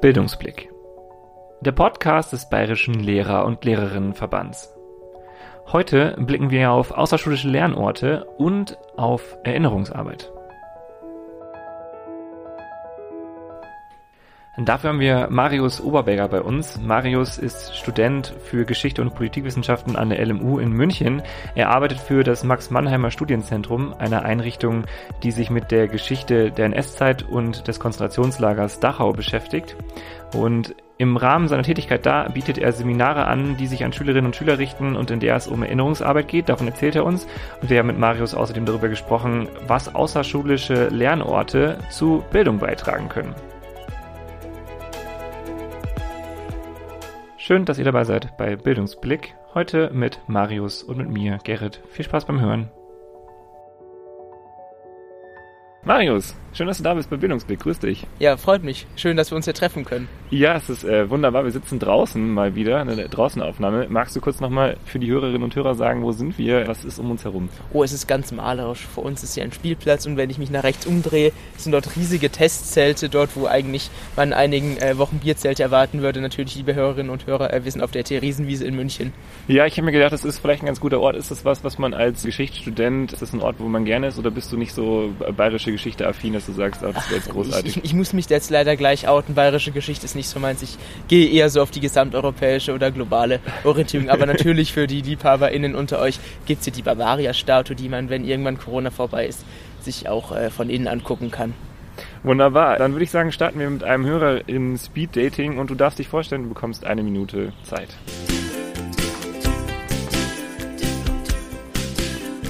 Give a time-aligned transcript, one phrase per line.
[0.00, 0.70] Bildungsblick.
[1.60, 4.72] Der Podcast des Bayerischen Lehrer- und Lehrerinnenverbands.
[5.72, 10.30] Heute blicken wir auf außerschulische Lernorte und auf Erinnerungsarbeit.
[14.64, 16.80] Dafür haben wir Marius Oberberger bei uns.
[16.80, 21.22] Marius ist Student für Geschichte und Politikwissenschaften an der LMU in München.
[21.54, 24.84] Er arbeitet für das Max Mannheimer Studienzentrum, einer Einrichtung,
[25.22, 29.76] die sich mit der Geschichte der NS-Zeit und des Konzentrationslagers Dachau beschäftigt.
[30.34, 34.34] Und im Rahmen seiner Tätigkeit da bietet er Seminare an, die sich an Schülerinnen und
[34.34, 36.48] Schüler richten und in der es um Erinnerungsarbeit geht.
[36.48, 37.28] Davon erzählt er uns.
[37.62, 43.36] Und wir haben mit Marius außerdem darüber gesprochen, was außerschulische Lernorte zu Bildung beitragen können.
[47.48, 49.34] Schön, dass ihr dabei seid bei Bildungsblick.
[49.54, 51.80] Heute mit Marius und mit mir, Gerrit.
[51.88, 52.70] Viel Spaß beim Hören.
[55.82, 57.60] Marius, schön, dass du da bist bei Bildungsblick.
[57.60, 58.04] Grüß dich.
[58.18, 58.86] Ja, freut mich.
[58.96, 60.08] Schön, dass wir uns hier treffen können.
[60.30, 61.44] Ja, es ist äh, wunderbar.
[61.44, 63.86] Wir sitzen draußen mal wieder, eine Draußenaufnahme.
[63.88, 66.66] Magst du kurz nochmal für die Hörerinnen und Hörer sagen, wo sind wir?
[66.66, 67.48] Was ist um uns herum?
[67.72, 68.80] Oh, es ist ganz malerisch.
[68.80, 71.94] Vor uns ist hier ein Spielplatz und wenn ich mich nach rechts umdrehe, sind dort
[71.94, 76.20] riesige Testzelte, dort wo eigentlich man einigen äh, Wochen Bierzelte erwarten würde.
[76.20, 79.12] Natürlich, liebe Hörerinnen und Hörer, äh, wir sind auf der Theresienwiese in München.
[79.46, 81.14] Ja, ich habe mir gedacht, das ist vielleicht ein ganz guter Ort.
[81.14, 84.18] Ist das was, was man als Geschichtsstudent, ist das ein Ort, wo man gerne ist
[84.18, 87.70] oder bist du nicht so bayerische Geschichte affin, dass du sagst, das wäre jetzt großartig?
[87.70, 89.34] Ich, ich, ich, muss mich jetzt leider gleich outen.
[89.34, 90.62] Bayerische Geschichte ist nicht so meins.
[90.62, 94.08] Ich gehe eher so auf die gesamteuropäische oder globale Orientierung.
[94.08, 98.24] Aber natürlich für die LiebhaberInnen unter euch gibt es hier die Bavaria-Statue, die man, wenn
[98.24, 99.44] irgendwann Corona vorbei ist,
[99.80, 101.54] sich auch äh, von innen angucken kann.
[102.22, 102.78] Wunderbar.
[102.78, 105.98] Dann würde ich sagen, starten wir mit einem Hörer im Speed Dating und du darfst
[105.98, 107.88] dich vorstellen, du bekommst eine Minute Zeit.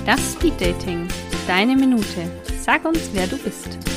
[0.06, 1.06] Das Speed Dating.
[1.46, 2.30] Deine Minute.
[2.60, 3.87] Sag uns, wer du bist.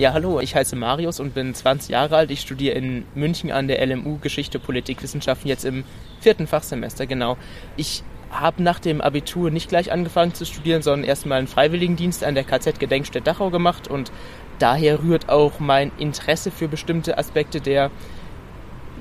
[0.00, 2.30] Ja, hallo, ich heiße Marius und bin 20 Jahre alt.
[2.30, 5.84] Ich studiere in München an der LMU Geschichte, Politik, Wissenschaften, jetzt im
[6.20, 7.36] vierten Fachsemester, genau.
[7.76, 12.34] Ich habe nach dem Abitur nicht gleich angefangen zu studieren, sondern erstmal einen Freiwilligendienst an
[12.34, 14.10] der KZ-Gedenkstätte Dachau gemacht und
[14.58, 17.90] daher rührt auch mein Interesse für bestimmte Aspekte der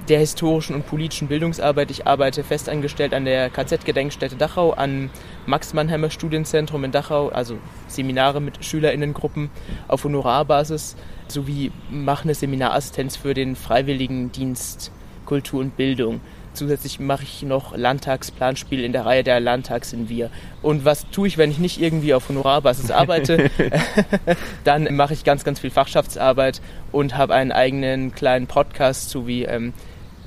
[0.10, 1.92] der historischen und politischen Bildungsarbeit.
[1.92, 5.10] Ich arbeite festangestellt an der KZ-Gedenkstätte Dachau, am
[5.46, 9.52] Max-Mannheimer Studienzentrum in Dachau, also Seminare mit SchülerInnengruppen
[9.88, 10.96] auf Honorarbasis,
[11.28, 14.92] sowie mache eine Seminarassistenz für den Freiwilligendienst
[15.26, 16.22] Kultur und Bildung.
[16.54, 20.32] Zusätzlich mache ich noch Landtagsplanspiel in der Reihe der Landtag sind wir.
[20.64, 23.52] Und was tue ich, wenn ich nicht irgendwie auf Honorarbasis arbeite?
[24.64, 29.74] Dann mache ich ganz, ganz viel Fachschaftsarbeit und habe einen eigenen kleinen Podcast sowie ähm,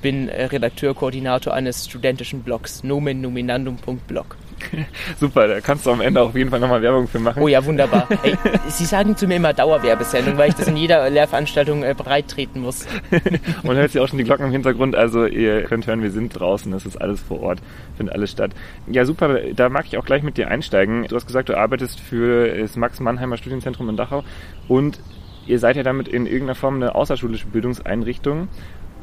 [0.02, 4.36] bin äh, Redakteur, Koordinator eines studentischen Blogs, nomennominandum.blog.
[5.18, 7.42] Super, da kannst du am Ende auch auf jeden Fall nochmal Werbung für machen.
[7.42, 8.06] Oh ja, wunderbar.
[8.22, 8.36] Ey,
[8.68, 12.60] Sie sagen zu mir immer Dauerwerbesendung, weil ich das in jeder Lehrveranstaltung äh, breit treten
[12.60, 12.86] muss.
[13.62, 16.38] Man hört ja auch schon die Glocken im Hintergrund, also ihr könnt hören, wir sind
[16.38, 17.58] draußen, das ist alles vor Ort,
[17.96, 18.52] findet alles statt.
[18.86, 21.06] Ja, super, da mag ich auch gleich mit dir einsteigen.
[21.08, 24.24] Du hast gesagt, du arbeitest für das Max Mannheimer Studienzentrum in Dachau
[24.68, 25.00] und
[25.46, 28.48] ihr seid ja damit in irgendeiner Form eine außerschulische Bildungseinrichtung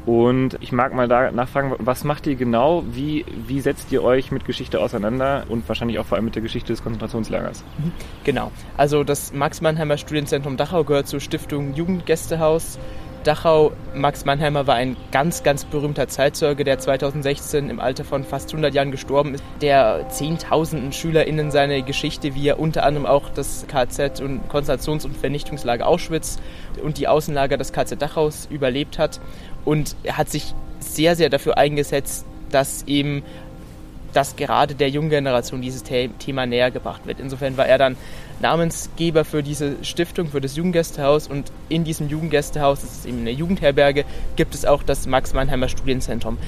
[0.06, 2.84] und ich mag mal da nachfragen, was macht ihr genau?
[2.90, 6.42] Wie, wie setzt ihr euch mit Geschichte auseinander und wahrscheinlich auch vor allem mit der
[6.42, 7.64] Geschichte des Konzentrationslagers?
[7.78, 7.92] Mhm.
[8.24, 8.50] Genau.
[8.76, 12.78] Also das Max Mannheimer Studienzentrum Dachau gehört zur Stiftung Jugendgästehaus.
[13.24, 18.48] Dachau, Max Mannheimer war ein ganz, ganz berühmter Zeitzeuge, der 2016 im Alter von fast
[18.48, 23.66] 100 Jahren gestorben ist, der zehntausenden SchülerInnen seine Geschichte, wie er unter anderem auch das
[23.68, 26.38] KZ und Konzentrations- und Vernichtungslager Auschwitz
[26.82, 29.20] und die Außenlager des KZ Dachaus überlebt hat
[29.64, 33.22] und hat sich sehr, sehr dafür eingesetzt, dass eben
[34.12, 37.20] dass gerade der jungen Generation dieses Thema näher gebracht wird.
[37.20, 37.96] Insofern war er dann
[38.40, 43.30] Namensgeber für diese Stiftung, für das Jugendgästehaus und in diesem Jugendgästehaus, das ist eben eine
[43.30, 44.04] Jugendherberge,
[44.36, 46.38] gibt es auch das Max Mannheimer Studienzentrum.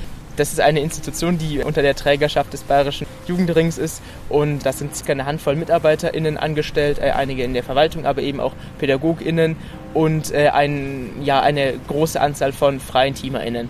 [0.43, 4.91] Das ist eine Institution, die unter der Trägerschaft des Bayerischen Jugendrings ist und da sind
[5.09, 9.55] eine Handvoll MitarbeiterInnen angestellt, äh, einige in der Verwaltung, aber eben auch PädagogInnen
[9.95, 13.69] und äh, ein, ja, eine große Anzahl von freien TeamerInnen.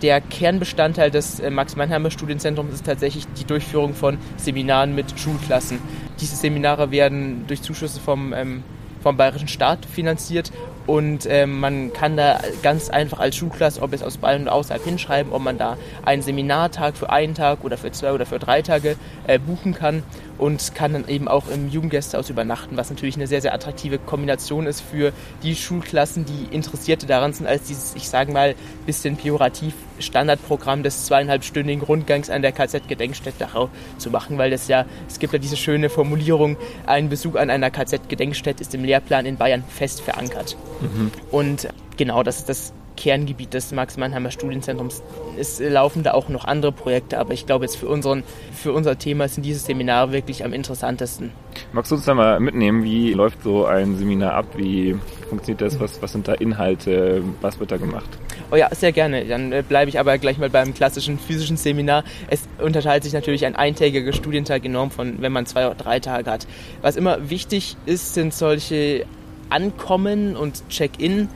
[0.00, 5.80] Der Kernbestandteil des äh, Max-Mannheimer Studienzentrums ist tatsächlich die Durchführung von Seminaren mit Schulklassen.
[6.18, 8.62] Diese Seminare werden durch Zuschüsse vom, ähm,
[9.02, 10.52] vom Bayerischen Staat finanziert.
[10.86, 14.82] Und äh, man kann da ganz einfach als Schulklasse, ob es aus Bayern oder außerhalb
[14.82, 18.62] hinschreiben, ob man da einen Seminartag für einen Tag oder für zwei oder für drei
[18.62, 20.02] Tage äh, buchen kann
[20.36, 24.66] und kann dann eben auch im Jugendgästehaus übernachten, was natürlich eine sehr, sehr attraktive Kombination
[24.66, 25.12] ist für
[25.42, 28.54] die Schulklassen, die Interessierte daran sind, als dieses, ich sage mal,
[28.86, 34.84] bisschen pejorativ Standardprogramm des zweieinhalbstündigen Rundgangs an der KZ-Gedenkstätte Dachau zu machen, weil das ja,
[35.08, 36.56] es gibt ja diese schöne Formulierung,
[36.86, 40.56] ein Besuch an einer KZ-Gedenkstätte ist im Lehrplan in Bayern fest verankert.
[40.80, 41.10] Mhm.
[41.30, 45.02] Und genau, das ist das Kerngebiet des Max-Mannheimer Studienzentrums.
[45.38, 48.98] Es laufen da auch noch andere Projekte, aber ich glaube jetzt für, unseren, für unser
[48.98, 51.32] Thema sind diese Seminare wirklich am interessantesten.
[51.72, 54.46] Magst du uns da mal mitnehmen, wie läuft so ein Seminar ab?
[54.56, 54.96] Wie
[55.30, 55.80] funktioniert das?
[55.80, 57.22] Was, was sind da Inhalte?
[57.40, 58.18] Was wird da gemacht?
[58.50, 59.24] Oh ja, sehr gerne.
[59.24, 62.04] Dann äh, bleibe ich aber gleich mal beim klassischen physischen Seminar.
[62.28, 66.30] Es unterteilt sich natürlich ein eintägiger Studientag enorm von, wenn man zwei oder drei Tage
[66.30, 66.46] hat.
[66.82, 69.06] Was immer wichtig ist, sind solche
[69.50, 71.28] Ankommen und Check-in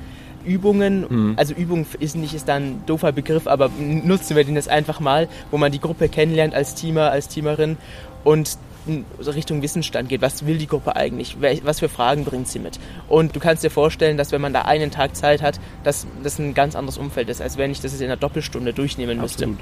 [0.45, 1.35] Übungen, mhm.
[1.37, 5.01] also Übung ist nicht ist dann ein doofer Begriff, aber nutzen wir den jetzt einfach
[5.01, 7.77] mal, wo man die Gruppe kennenlernt als Teamer, als Teamerin
[8.25, 10.23] und Richtung Wissensstand geht.
[10.23, 11.37] Was will die Gruppe eigentlich?
[11.63, 12.79] Was für Fragen bringt sie mit?
[13.09, 16.39] Und du kannst dir vorstellen, dass wenn man da einen Tag Zeit hat, dass das
[16.39, 19.45] ein ganz anderes Umfeld ist, als wenn ich das jetzt in einer Doppelstunde durchnehmen müsste.
[19.45, 19.61] Absolut.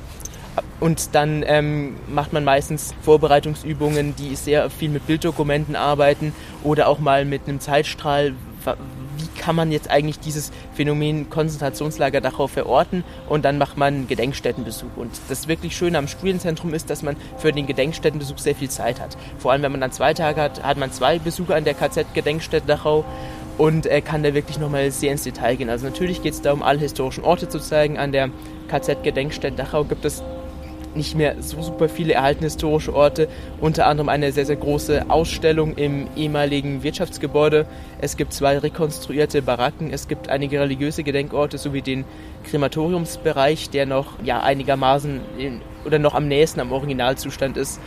[0.81, 6.35] Und dann ähm, macht man meistens Vorbereitungsübungen, die sehr viel mit Bilddokumenten arbeiten
[6.65, 8.35] oder auch mal mit einem Zeitstrahl,
[9.43, 14.97] kann man jetzt eigentlich dieses Phänomen Konzentrationslager Dachau verorten und dann macht man Gedenkstättenbesuch.
[14.97, 19.01] Und das wirklich Schöne am Studienzentrum ist, dass man für den Gedenkstättenbesuch sehr viel Zeit
[19.01, 19.17] hat.
[19.39, 22.69] Vor allem, wenn man dann zwei Tage hat, hat man zwei Besuche an der KZ-Gedenkstätte
[22.69, 23.05] Dachau
[23.59, 25.71] und äh, kann da wirklich nochmal sehr ins Detail gehen.
[25.71, 27.99] Also natürlich geht es darum, alle historischen Orte zu zeigen.
[27.99, 28.31] An der
[28.69, 30.23] KZ-Gedenkstätte Dachau gibt es
[30.95, 33.29] nicht mehr so super viele erhaltene historische Orte,
[33.61, 37.67] unter anderem eine sehr, sehr große Ausstellung im ehemaligen Wirtschaftsgebäude.
[38.01, 42.05] Es gibt zwei rekonstruierte Baracken, es gibt einige religiöse Gedenkorte sowie den
[42.45, 47.81] Krematoriumsbereich, der noch ja, einigermaßen in, oder noch am nächsten am Originalzustand ist.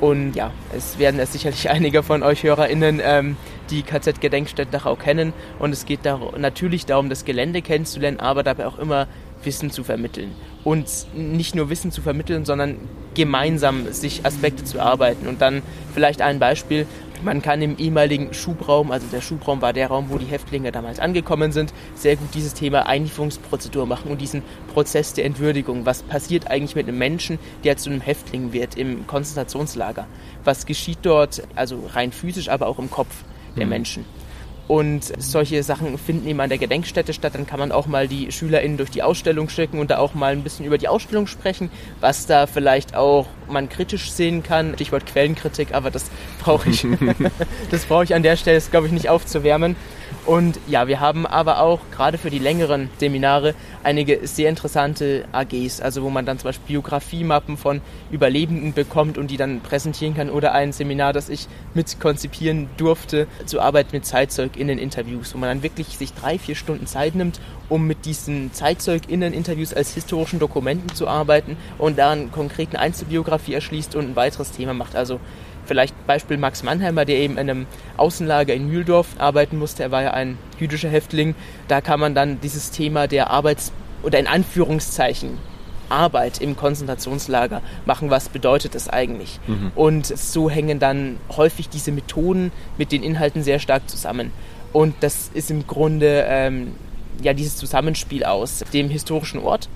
[0.00, 3.36] Und ja, es werden es sicherlich einige von euch HörerInnen ähm,
[3.70, 5.32] die KZ-Gedenkstätte Dachau kennen.
[5.58, 9.08] Und es geht da natürlich darum, das Gelände kennenzulernen, aber dabei auch immer
[9.42, 10.32] Wissen zu vermitteln.
[10.66, 12.78] Und nicht nur Wissen zu vermitteln, sondern
[13.14, 15.28] gemeinsam sich Aspekte zu arbeiten.
[15.28, 15.62] Und dann
[15.94, 16.88] vielleicht ein Beispiel.
[17.22, 20.98] Man kann im ehemaligen Schubraum, also der Schubraum war der Raum, wo die Häftlinge damals
[20.98, 24.42] angekommen sind, sehr gut dieses Thema Einlieferungsprozedur machen und diesen
[24.74, 25.86] Prozess der Entwürdigung.
[25.86, 30.08] Was passiert eigentlich mit einem Menschen, der zu einem Häftling wird im Konzentrationslager?
[30.42, 33.14] Was geschieht dort, also rein physisch, aber auch im Kopf
[33.56, 33.70] der mhm.
[33.70, 34.04] Menschen?
[34.68, 37.34] Und solche Sachen finden eben an der Gedenkstätte statt.
[37.34, 40.32] Dann kann man auch mal die SchülerInnen durch die Ausstellung schicken und da auch mal
[40.32, 41.70] ein bisschen über die Ausstellung sprechen,
[42.00, 44.74] was da vielleicht auch man kritisch sehen kann.
[44.74, 46.10] Stichwort Quellenkritik, aber das
[46.40, 46.84] brauche ich,
[47.70, 49.76] das brauche ich an der Stelle, glaube ich, nicht aufzuwärmen.
[50.26, 55.80] Und ja, wir haben aber auch gerade für die längeren Seminare einige sehr interessante AGs,
[55.80, 57.80] also wo man dann zum Beispiel Biografiemappen von
[58.10, 63.28] Überlebenden bekommt und die dann präsentieren kann oder ein Seminar, das ich mit konzipieren durfte,
[63.46, 66.88] zur Arbeit mit Zeitzeug in den Interviews, wo man dann wirklich sich drei, vier Stunden
[66.88, 71.98] Zeit nimmt, um mit diesen Zeitzeug in den Interviews als historischen Dokumenten zu arbeiten und
[71.98, 74.96] da einen konkreten Einzelbiografie erschließt und ein weiteres Thema macht.
[74.96, 75.20] Also
[75.66, 77.66] Vielleicht Beispiel Max Mannheimer, der eben in einem
[77.96, 79.82] Außenlager in Mühldorf arbeiten musste.
[79.82, 81.34] Er war ja ein jüdischer Häftling.
[81.68, 83.72] Da kann man dann dieses Thema der Arbeits-
[84.02, 85.38] oder in Anführungszeichen
[85.88, 89.38] Arbeit im Konzentrationslager machen, was bedeutet das eigentlich?
[89.46, 89.72] Mhm.
[89.74, 94.32] Und so hängen dann häufig diese Methoden mit den Inhalten sehr stark zusammen.
[94.72, 96.72] Und das ist im Grunde ähm,
[97.22, 99.68] ja dieses Zusammenspiel aus dem historischen Ort,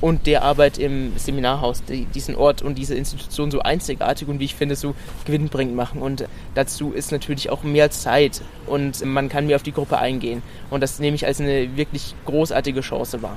[0.00, 4.44] und der Arbeit im Seminarhaus, die diesen Ort und diese Institution so einzigartig und wie
[4.44, 4.94] ich finde so
[5.24, 6.02] gewinnbringend machen.
[6.02, 10.42] Und dazu ist natürlich auch mehr Zeit und man kann mehr auf die Gruppe eingehen.
[10.70, 13.36] Und das nehme ich als eine wirklich großartige Chance wahr.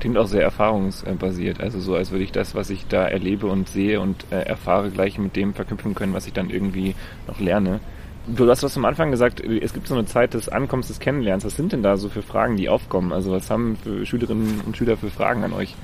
[0.00, 3.68] Klingt auch sehr erfahrungsbasiert, also so als würde ich das, was ich da erlebe und
[3.68, 6.94] sehe und äh, erfahre, gleich mit dem verknüpfen können, was ich dann irgendwie
[7.26, 7.80] noch lerne.
[8.28, 11.44] Du hast was am Anfang gesagt, es gibt so eine Zeit des Ankommens, des Kennenlernens.
[11.44, 13.12] Was sind denn da so für Fragen, die aufkommen?
[13.12, 15.76] Also was haben für Schülerinnen und Schüler für Fragen an euch?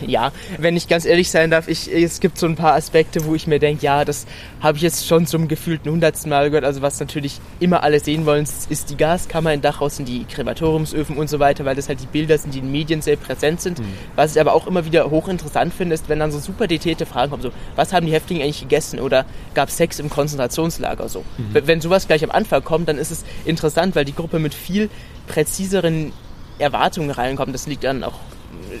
[0.00, 3.34] Ja, wenn ich ganz ehrlich sein darf, ich, es gibt so ein paar Aspekte, wo
[3.34, 4.26] ich mir denke, ja, das
[4.60, 6.64] habe ich jetzt schon zum gefühlten hundertsten Mal gehört.
[6.64, 11.18] Also was natürlich immer alle sehen wollen, ist die Gaskammer in Dachau, sind die Krematoriumsöfen
[11.18, 13.60] und so weiter, weil das halt die Bilder sind, die in den Medien sehr präsent
[13.60, 13.80] sind.
[13.80, 13.84] Mhm.
[14.14, 17.30] Was ich aber auch immer wieder hochinteressant finde, ist, wenn dann so super detaillierte Fragen
[17.30, 21.22] kommen, so, was haben die Häftlinge eigentlich gegessen oder gab es Sex im Konzentrationslager so.
[21.36, 24.54] Mhm wenn sowas gleich am Anfang kommt, dann ist es interessant, weil die Gruppe mit
[24.54, 24.90] viel
[25.26, 26.12] präziseren
[26.58, 27.54] Erwartungen reinkommt.
[27.54, 28.18] Das liegt dann auch,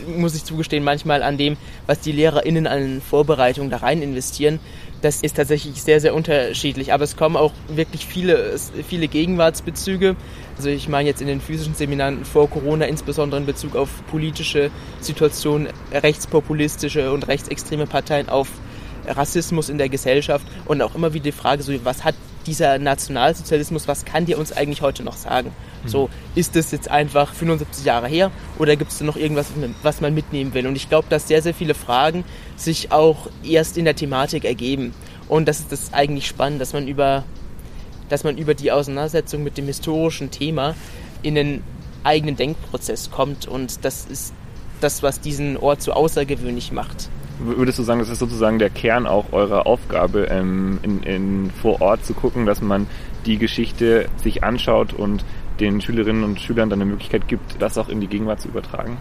[0.06, 4.58] muss ich zugestehen, manchmal an dem, was die LehrerInnen an Vorbereitungen da rein investieren.
[5.02, 6.92] Das ist tatsächlich sehr, sehr unterschiedlich.
[6.92, 10.16] Aber es kommen auch wirklich viele, viele Gegenwartsbezüge.
[10.56, 14.70] Also ich meine jetzt in den physischen Seminaren vor Corona, insbesondere in Bezug auf politische
[15.00, 18.48] Situationen, rechtspopulistische und rechtsextreme Parteien auf
[19.06, 22.14] Rassismus in der Gesellschaft und auch immer wieder die Frage, so, was hat
[22.46, 25.52] dieser Nationalsozialismus, was kann der uns eigentlich heute noch sagen?
[25.82, 25.88] Mhm.
[25.88, 29.46] So, ist das jetzt einfach 75 Jahre her oder gibt es da noch irgendwas,
[29.82, 30.66] was man mitnehmen will?
[30.66, 32.24] Und ich glaube, dass sehr, sehr viele Fragen
[32.56, 34.94] sich auch erst in der Thematik ergeben.
[35.28, 37.24] Und das ist das eigentlich spannend, dass man über
[38.08, 40.76] dass man über die Auseinandersetzung mit dem historischen Thema
[41.22, 41.64] in einen
[42.04, 44.32] eigenen Denkprozess kommt und das ist
[44.80, 47.08] das, was diesen Ort so außergewöhnlich macht.
[47.38, 51.82] Würdest du sagen, das ist sozusagen der Kern auch eurer Aufgabe, ähm, in, in, vor
[51.82, 52.86] Ort zu gucken, dass man
[53.26, 55.24] die Geschichte sich anschaut und
[55.60, 58.96] den Schülerinnen und Schülern dann eine Möglichkeit gibt, das auch in die Gegenwart zu übertragen?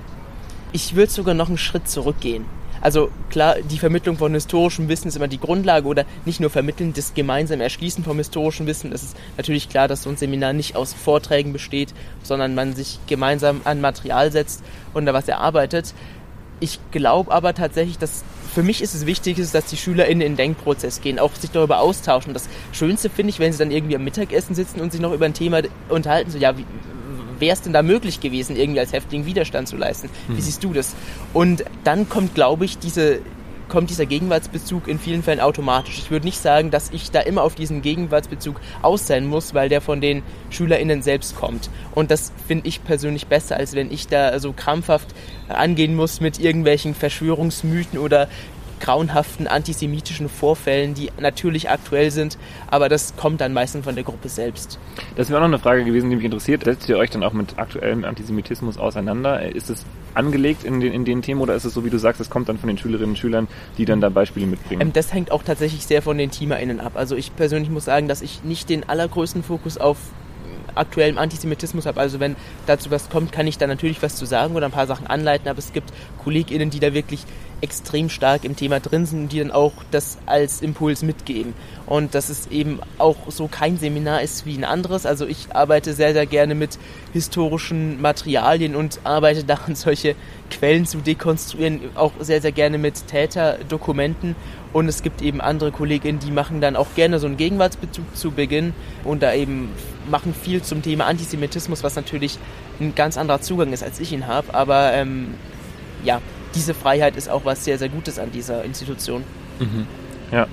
[0.74, 2.46] Ich würde sogar noch einen Schritt zurückgehen.
[2.82, 6.94] Also klar, die Vermittlung von historischem Wissen ist immer die Grundlage oder nicht nur vermitteln,
[6.94, 8.92] das gemeinsame Erschließen vom historischen Wissen.
[8.92, 13.00] Es ist natürlich klar, dass so ein Seminar nicht aus Vorträgen besteht, sondern man sich
[13.08, 14.64] gemeinsam an Material setzt
[14.94, 15.96] und da was erarbeitet.
[16.60, 20.38] Ich glaube aber tatsächlich, dass für mich ist es wichtig, dass die SchülerInnen in den
[20.38, 22.34] Denkprozess gehen, auch sich darüber austauschen.
[22.34, 25.26] Das Schönste finde ich, wenn sie dann irgendwie am Mittagessen sitzen und sich noch über
[25.26, 26.66] ein Thema unterhalten, so, ja, wie,
[27.40, 30.10] wäre es denn da möglich gewesen, irgendwie als Häftling Widerstand zu leisten?
[30.28, 30.40] Wie mhm.
[30.40, 30.96] siehst du das?
[31.34, 33.20] Und dann kommt, glaube ich, diese
[33.68, 35.98] kommt dieser Gegenwartsbezug in vielen Fällen automatisch.
[35.98, 39.70] Ich würde nicht sagen, dass ich da immer auf diesen Gegenwartsbezug aus sein muss, weil
[39.70, 41.70] der von den SchülerInnen selbst kommt.
[41.94, 45.08] Und das finde ich persönlich besser, als wenn ich da so krampfhaft
[45.48, 48.28] angehen muss mit irgendwelchen Verschwörungsmythen oder
[48.80, 54.30] grauenhaften antisemitischen Vorfällen, die natürlich aktuell sind, aber das kommt dann meistens von der Gruppe
[54.30, 54.80] selbst.
[55.16, 56.64] Das wäre auch noch eine Frage gewesen, die mich interessiert.
[56.64, 59.42] Setzt ihr euch dann auch mit aktuellem Antisemitismus auseinander?
[59.54, 62.22] Ist es angelegt in den, in den Themen oder ist es so, wie du sagst,
[62.22, 64.82] es kommt dann von den Schülerinnen und Schülern, die dann da Beispiele mitbringen?
[64.82, 66.94] Ähm, das hängt auch tatsächlich sehr von den TeamerInnen ab.
[66.96, 69.98] Also ich persönlich muss sagen, dass ich nicht den allergrößten Fokus auf
[70.76, 72.00] aktuellem Antisemitismus habe.
[72.00, 74.88] Also wenn dazu was kommt, kann ich da natürlich was zu sagen oder ein paar
[74.88, 75.92] Sachen anleiten, aber es gibt
[76.24, 77.22] KollegInnen, die da wirklich
[77.66, 81.56] extrem stark im Thema drin sind und die dann auch das als Impuls mitgeben.
[81.88, 85.08] Und dass es eben auch so kein Seminar ist wie ein anderes.
[85.08, 86.78] Also ich arbeite sehr, sehr gerne mit
[87.12, 90.16] historischen Materialien und arbeite daran, solche
[90.52, 94.36] Quellen zu dekonstruieren, auch sehr, sehr gerne mit Täterdokumenten.
[94.72, 98.32] Und es gibt eben andere Kolleginnen, die machen dann auch gerne so einen Gegenwartsbezug zu
[98.32, 99.70] Beginn und da eben
[100.08, 102.38] machen viel zum Thema Antisemitismus, was natürlich
[102.80, 104.54] ein ganz anderer Zugang ist, als ich ihn habe.
[104.54, 105.34] Aber ähm,
[106.04, 106.22] ja,
[106.56, 109.24] diese Freiheit ist auch was sehr, sehr Gutes an dieser Institution.
[109.60, 109.86] Mhm.
[110.32, 110.48] Ja.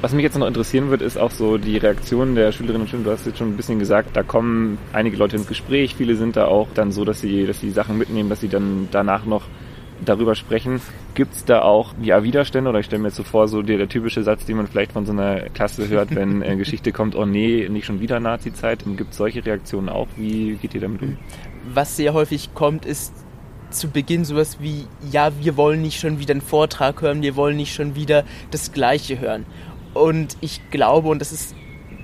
[0.00, 3.04] Was mich jetzt noch interessieren wird, ist auch so die Reaktion der Schülerinnen und Schüler.
[3.04, 5.94] Du hast jetzt schon ein bisschen gesagt, da kommen einige Leute ins Gespräch.
[5.94, 8.88] Viele sind da auch dann so, dass sie, dass sie Sachen mitnehmen, dass sie dann
[8.90, 9.44] danach noch
[10.04, 10.82] darüber sprechen.
[11.14, 13.78] Gibt es da auch ja, Widerstände oder ich stelle mir jetzt so vor, so der,
[13.78, 17.14] der, typische Satz, den man vielleicht von so einer Klasse hört, wenn äh, Geschichte kommt,
[17.16, 18.84] oh nee, nicht schon wieder Nazi-Zeit.
[18.96, 20.08] Gibt es solche Reaktionen auch?
[20.16, 21.16] Wie geht ihr damit um?
[21.72, 23.23] Was sehr häufig kommt, ist
[23.74, 27.56] zu Beginn sowas wie, ja, wir wollen nicht schon wieder einen Vortrag hören, wir wollen
[27.56, 29.44] nicht schon wieder das Gleiche hören.
[29.92, 31.54] Und ich glaube, und das ist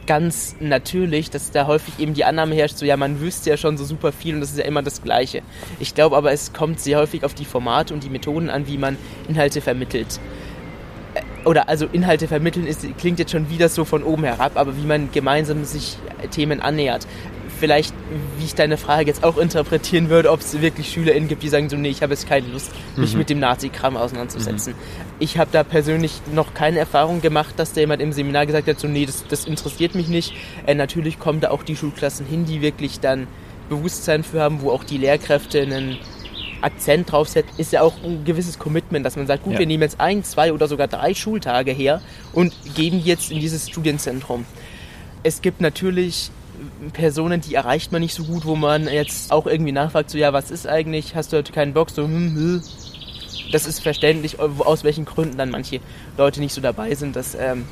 [0.07, 3.77] ganz natürlich, dass da häufig eben die Annahme herrscht, so ja, man wüsste ja schon
[3.77, 5.43] so super viel und das ist ja immer das Gleiche.
[5.79, 8.79] Ich glaube aber, es kommt sehr häufig auf die Formate und die Methoden an, wie
[8.79, 8.97] man
[9.29, 10.19] Inhalte vermittelt.
[11.15, 14.77] Äh, oder also Inhalte vermitteln ist, klingt jetzt schon wieder so von oben herab, aber
[14.77, 15.97] wie man gemeinsam sich
[16.31, 17.07] Themen annähert
[17.61, 17.95] vielleicht,
[18.39, 21.69] wie ich deine Frage jetzt auch interpretieren würde, ob es wirklich SchülerInnen gibt, die sagen
[21.69, 23.19] so, nee, ich habe jetzt keine Lust, mich mhm.
[23.19, 24.73] mit dem Nazi-Kram auseinanderzusetzen.
[24.73, 24.79] Mhm.
[25.21, 28.81] Ich habe da persönlich noch keine Erfahrung gemacht, dass da jemand im Seminar gesagt hat,
[28.81, 30.33] so, nee, das, das interessiert mich nicht.
[30.67, 33.29] Äh, natürlich kommen da auch die Schulklassen hin, die wirklich dann
[33.69, 35.99] Bewusstsein für haben, wo auch die Lehrkräfte einen
[36.63, 39.59] Akzent draufsetzen, ist ja auch ein gewisses Commitment, dass man sagt, gut, ja.
[39.61, 42.01] wir nehmen jetzt ein, zwei oder sogar drei Schultage her
[42.33, 44.45] und geben jetzt in dieses Studienzentrum.
[45.23, 46.31] Es gibt natürlich
[46.93, 50.33] Personen, die erreicht man nicht so gut, wo man jetzt auch irgendwie nachfragt, so ja,
[50.33, 52.63] was ist eigentlich, hast du heute keinen Bock, so hm, hm.
[53.53, 55.81] Das ist verständlich, aus welchen Gründen dann manche
[56.17, 57.17] Leute nicht so dabei sind.
[57.17, 57.65] Das ähm,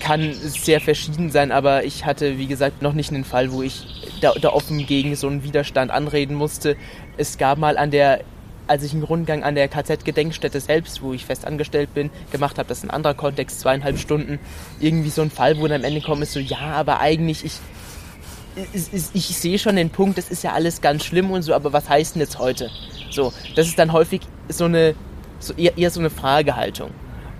[0.00, 3.86] kann sehr verschieden sein, aber ich hatte, wie gesagt, noch nicht einen Fall, wo ich
[4.20, 6.76] da, da offen gegen so einen Widerstand anreden musste.
[7.16, 8.20] Es gab mal an der
[8.66, 12.68] als ich einen Rundgang an der KZ-Gedenkstätte selbst, wo ich fest angestellt bin, gemacht habe,
[12.68, 14.38] das ist ein anderer Kontext, zweieinhalb Stunden,
[14.80, 17.54] irgendwie so ein Fall, wo dann am Ende kommt, ist so, ja, aber eigentlich, ich,
[18.72, 21.54] ich, ich, ich sehe schon den Punkt, das ist ja alles ganz schlimm und so,
[21.54, 22.70] aber was heißt denn jetzt heute?
[23.10, 24.94] So, das ist dann häufig so eine,
[25.38, 26.90] so eher, eher so eine Fragehaltung.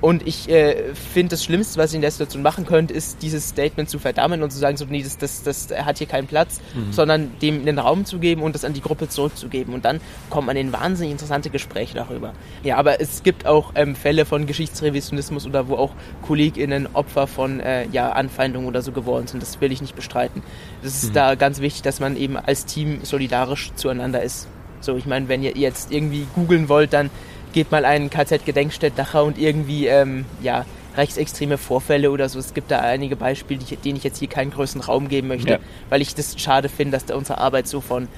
[0.02, 3.49] Und ich äh, finde, das Schlimmste, was ich in der Situation machen könnte, ist, dieses
[3.49, 6.61] Statement zu verdammen und zu sagen, so, nee, das, das, das hat hier keinen Platz,
[6.75, 6.92] mhm.
[6.92, 9.73] sondern dem den Raum zu geben und das an die Gruppe zurückzugeben.
[9.73, 12.32] Und dann kommt man in wahnsinnig interessante Gespräche darüber.
[12.64, 15.92] Ja, aber es gibt auch ähm, Fälle von Geschichtsrevisionismus oder wo auch
[16.23, 19.40] KollegInnen Opfer von äh, ja, Anfeindungen oder so geworden sind.
[19.40, 20.42] Das will ich nicht bestreiten.
[20.82, 21.14] Das ist mhm.
[21.14, 24.49] da ganz wichtig, dass man eben als Team solidarisch zueinander ist.
[24.80, 27.09] So, ich meine, wenn ihr jetzt irgendwie googeln wollt, dann
[27.52, 30.64] geht mal einen KZ-Gedenkstätte Dachau und irgendwie, ähm, ja,
[30.97, 32.38] rechtsextreme Vorfälle oder so.
[32.38, 35.59] Es gibt da einige Beispiele, denen ich jetzt hier keinen größeren Raum geben möchte, ja.
[35.88, 38.09] weil ich das schade finde, dass da unsere Arbeit so von,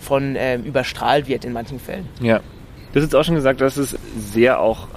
[0.00, 2.08] von ähm, überstrahlt wird in manchen Fällen.
[2.20, 2.40] Ja.
[2.92, 4.88] Du hast jetzt auch schon gesagt, dass es sehr auch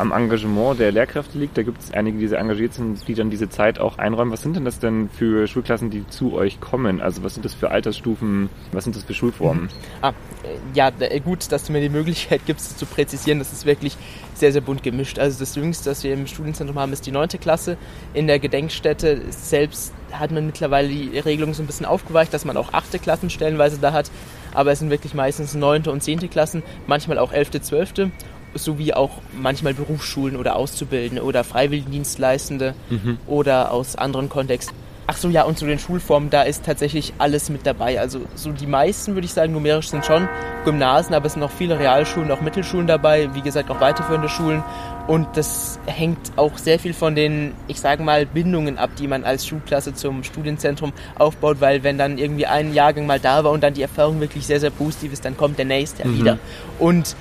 [0.00, 1.58] am Engagement der Lehrkräfte liegt.
[1.58, 4.32] Da gibt es einige, die sehr engagiert sind, die dann diese Zeit auch einräumen.
[4.32, 7.00] Was sind denn das denn für Schulklassen, die zu euch kommen?
[7.00, 8.48] Also was sind das für Altersstufen?
[8.72, 9.64] Was sind das für Schulformen?
[9.64, 9.68] Mhm.
[10.00, 10.14] Ah, äh,
[10.74, 13.38] ja, äh, gut, dass du mir die Möglichkeit gibst, zu präzisieren.
[13.38, 13.96] Das ist wirklich
[14.34, 15.18] sehr, sehr bunt gemischt.
[15.18, 17.76] Also das Jüngste, das wir im Studienzentrum haben, ist die neunte Klasse.
[18.14, 22.56] In der Gedenkstätte selbst hat man mittlerweile die Regelung so ein bisschen aufgeweicht, dass man
[22.56, 24.10] auch achte Klassen stellenweise da hat.
[24.52, 28.10] Aber es sind wirklich meistens neunte und zehnte Klassen, manchmal auch elfte, zwölfte
[28.54, 33.18] sowie auch manchmal Berufsschulen oder Auszubildende oder Freiwilligendienstleistende mhm.
[33.26, 34.74] oder aus anderen Kontexten.
[35.12, 37.98] Ach so, ja, und zu den Schulformen, da ist tatsächlich alles mit dabei.
[37.98, 40.28] Also so die meisten, würde ich sagen, numerisch sind schon
[40.64, 44.62] Gymnasien, aber es sind auch viele Realschulen, auch Mittelschulen dabei, wie gesagt, auch weiterführende Schulen.
[45.08, 49.24] Und das hängt auch sehr viel von den, ich sage mal, Bindungen ab, die man
[49.24, 53.64] als Schulklasse zum Studienzentrum aufbaut, weil wenn dann irgendwie ein Jahrgang mal da war und
[53.64, 56.18] dann die Erfahrung wirklich sehr, sehr positiv ist, dann kommt der nächste mhm.
[56.18, 56.38] wieder.
[56.78, 57.16] Und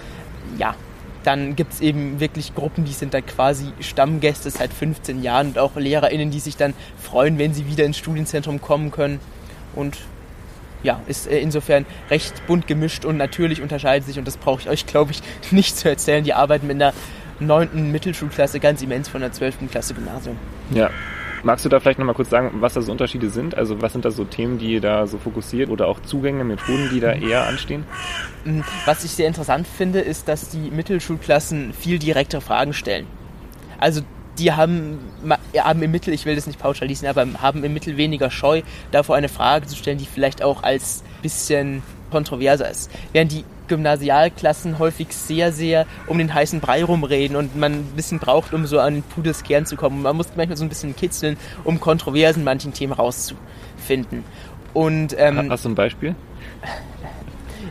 [0.59, 0.75] ja,
[1.23, 5.59] dann gibt es eben wirklich Gruppen, die sind da quasi Stammgäste seit 15 Jahren und
[5.59, 9.19] auch LehrerInnen, die sich dann freuen, wenn sie wieder ins Studienzentrum kommen können.
[9.75, 9.97] Und
[10.81, 14.69] ja, ist äh, insofern recht bunt gemischt und natürlich unterscheidet sich, und das brauche ich
[14.69, 15.21] euch, glaube ich,
[15.51, 16.93] nicht zu erzählen, die arbeiten mit einer
[17.39, 20.37] neunten Mittelschulklasse ganz immens von der zwölften Klasse Gymnasium.
[20.71, 20.89] Ja,
[21.43, 23.55] Magst du da vielleicht nochmal kurz sagen, was da so Unterschiede sind?
[23.55, 26.99] Also was sind da so Themen, die da so fokussiert oder auch Zugänge, Methoden, die
[26.99, 27.85] da eher anstehen?
[28.43, 28.63] Mhm.
[28.85, 33.07] Was ich sehr interessant finde, ist, dass die Mittelschulklassen viel direktere Fragen stellen.
[33.79, 34.01] Also
[34.37, 34.99] die haben,
[35.57, 39.15] haben im Mittel, ich will das nicht pauschalisieren, aber haben im Mittel weniger Scheu, davor
[39.15, 42.89] eine Frage zu stellen, die vielleicht auch als bisschen kontroverser ist.
[43.11, 48.19] Während die Gymnasialklassen häufig sehr, sehr um den heißen Brei rumreden und man ein bisschen
[48.19, 50.01] braucht, um so an den Pudels Kern zu kommen.
[50.01, 54.25] Man muss manchmal so ein bisschen kitzeln, um Kontroversen manchen Themen rauszufinden.
[54.73, 56.15] Und, ähm, Hast du ein Beispiel?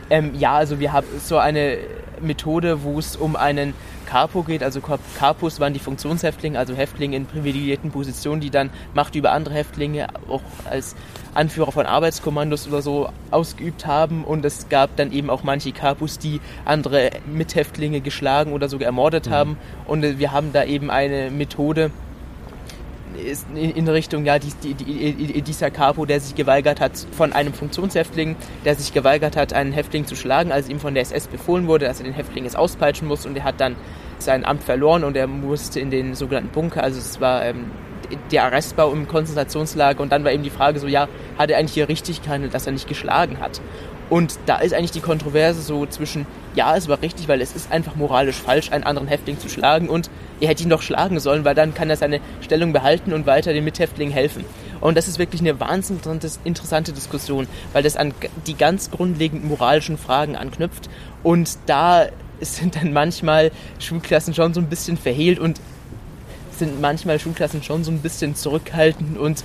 [0.09, 1.77] Ähm, ja, also wir haben so eine
[2.21, 3.73] Methode, wo es um einen
[4.05, 4.63] Capo geht.
[4.63, 9.53] Also Capos waren die Funktionshäftlinge, also Häftlinge in privilegierten Positionen, die dann Macht über andere
[9.53, 10.95] Häftlinge auch als
[11.35, 14.23] Anführer von Arbeitskommandos oder so ausgeübt haben.
[14.23, 19.27] Und es gab dann eben auch manche Capos, die andere Mithäftlinge geschlagen oder sogar ermordet
[19.27, 19.31] mhm.
[19.31, 19.57] haben.
[19.85, 21.91] Und äh, wir haben da eben eine Methode,
[23.55, 28.35] in Richtung, ja, die, die, die, dieser Capo, der sich geweigert hat, von einem Funktionshäftling,
[28.65, 31.85] der sich geweigert hat, einen Häftling zu schlagen, als ihm von der SS befohlen wurde,
[31.85, 33.75] dass er den Häftling jetzt auspeitschen muss und er hat dann
[34.19, 37.71] sein Amt verloren und er musste in den sogenannten Bunker, also es war ähm,
[38.31, 41.73] der Arrestbau im Konzentrationslager und dann war eben die Frage so, ja, hat er eigentlich
[41.73, 43.61] hier richtig gehandelt, dass er nicht geschlagen hat?
[44.09, 47.71] Und da ist eigentlich die Kontroverse so zwischen, ja, es war richtig, weil es ist
[47.71, 51.45] einfach moralisch falsch, einen anderen Häftling zu schlagen und er hätte ihn doch schlagen sollen,
[51.45, 54.45] weil dann kann er seine Stellung behalten und weiter den Mithäftlingen helfen.
[54.81, 56.01] Und das ist wirklich eine wahnsinnig
[56.43, 58.13] interessante Diskussion, weil das an
[58.47, 60.89] die ganz grundlegenden moralischen Fragen anknüpft.
[61.21, 62.07] Und da
[62.39, 65.59] sind dann manchmal Schulklassen schon so ein bisschen verhehlt und
[66.57, 69.43] sind manchmal Schulklassen schon so ein bisschen zurückhaltend und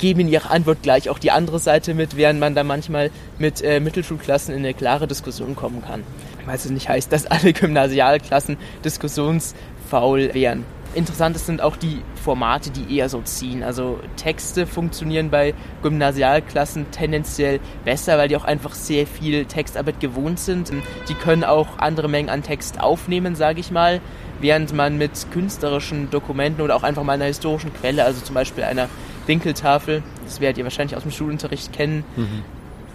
[0.00, 3.62] geben in ihrer Antwort gleich auch die andere Seite mit, während man da manchmal mit
[3.62, 6.02] äh, Mittelschulklassen in eine klare Diskussion kommen kann.
[6.46, 10.64] Weil es nicht heißt, dass alle Gymnasialklassen diskussionsfaul wären.
[10.92, 13.62] Interessant sind auch die Formate, die eher so ziehen.
[13.62, 20.40] Also Texte funktionieren bei Gymnasialklassen tendenziell besser, weil die auch einfach sehr viel Textarbeit gewohnt
[20.40, 20.72] sind.
[21.08, 24.00] Die können auch andere Mengen an Text aufnehmen, sage ich mal,
[24.40, 28.64] während man mit künstlerischen Dokumenten oder auch einfach mal einer historischen Quelle, also zum Beispiel
[28.64, 28.88] einer
[29.26, 32.42] Winkeltafel, das werdet ihr wahrscheinlich aus dem Schulunterricht kennen, mhm.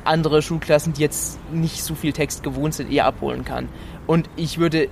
[0.03, 3.69] andere Schulklassen, die jetzt nicht so viel Text gewohnt sind, eher abholen kann.
[4.07, 4.89] Und ich würde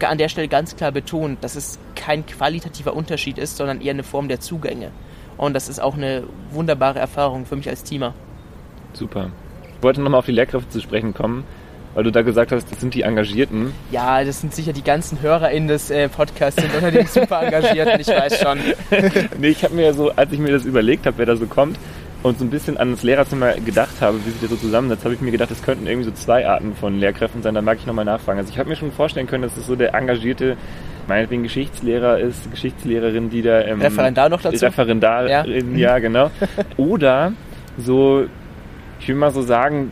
[0.00, 4.02] an der Stelle ganz klar betonen, dass es kein qualitativer Unterschied ist, sondern eher eine
[4.02, 4.90] Form der Zugänge.
[5.36, 8.14] Und das ist auch eine wunderbare Erfahrung für mich als Teamer.
[8.92, 9.30] Super.
[9.76, 11.44] Ich wollte nochmal auf die Lehrkräfte zu sprechen kommen,
[11.94, 13.72] weil du da gesagt hast, das sind die Engagierten.
[13.90, 18.00] Ja, das sind sicher die ganzen HörerInnen des äh, Podcasts, sind unter den super Engagierten,
[18.00, 18.58] ich weiß schon.
[19.38, 21.78] nee, ich habe mir so, als ich mir das überlegt habe, wer da so kommt,
[22.24, 25.14] und so ein bisschen an das Lehrerzimmer gedacht habe, wie sich das so zusammensetzt, habe
[25.14, 27.54] ich mir gedacht, es könnten irgendwie so zwei Arten von Lehrkräften sein.
[27.54, 28.38] Da mag ich nochmal nachfragen.
[28.38, 30.56] Also ich habe mir schon vorstellen können, dass es so der engagierte,
[31.06, 33.60] meinetwegen Geschichtslehrer ist, Geschichtslehrerin, die da...
[33.60, 34.64] Ähm, Referendar noch dazu?
[34.64, 36.30] Referendarin, ja, ja genau.
[36.78, 37.34] Oder
[37.76, 38.24] so,
[39.00, 39.90] ich will mal so sagen,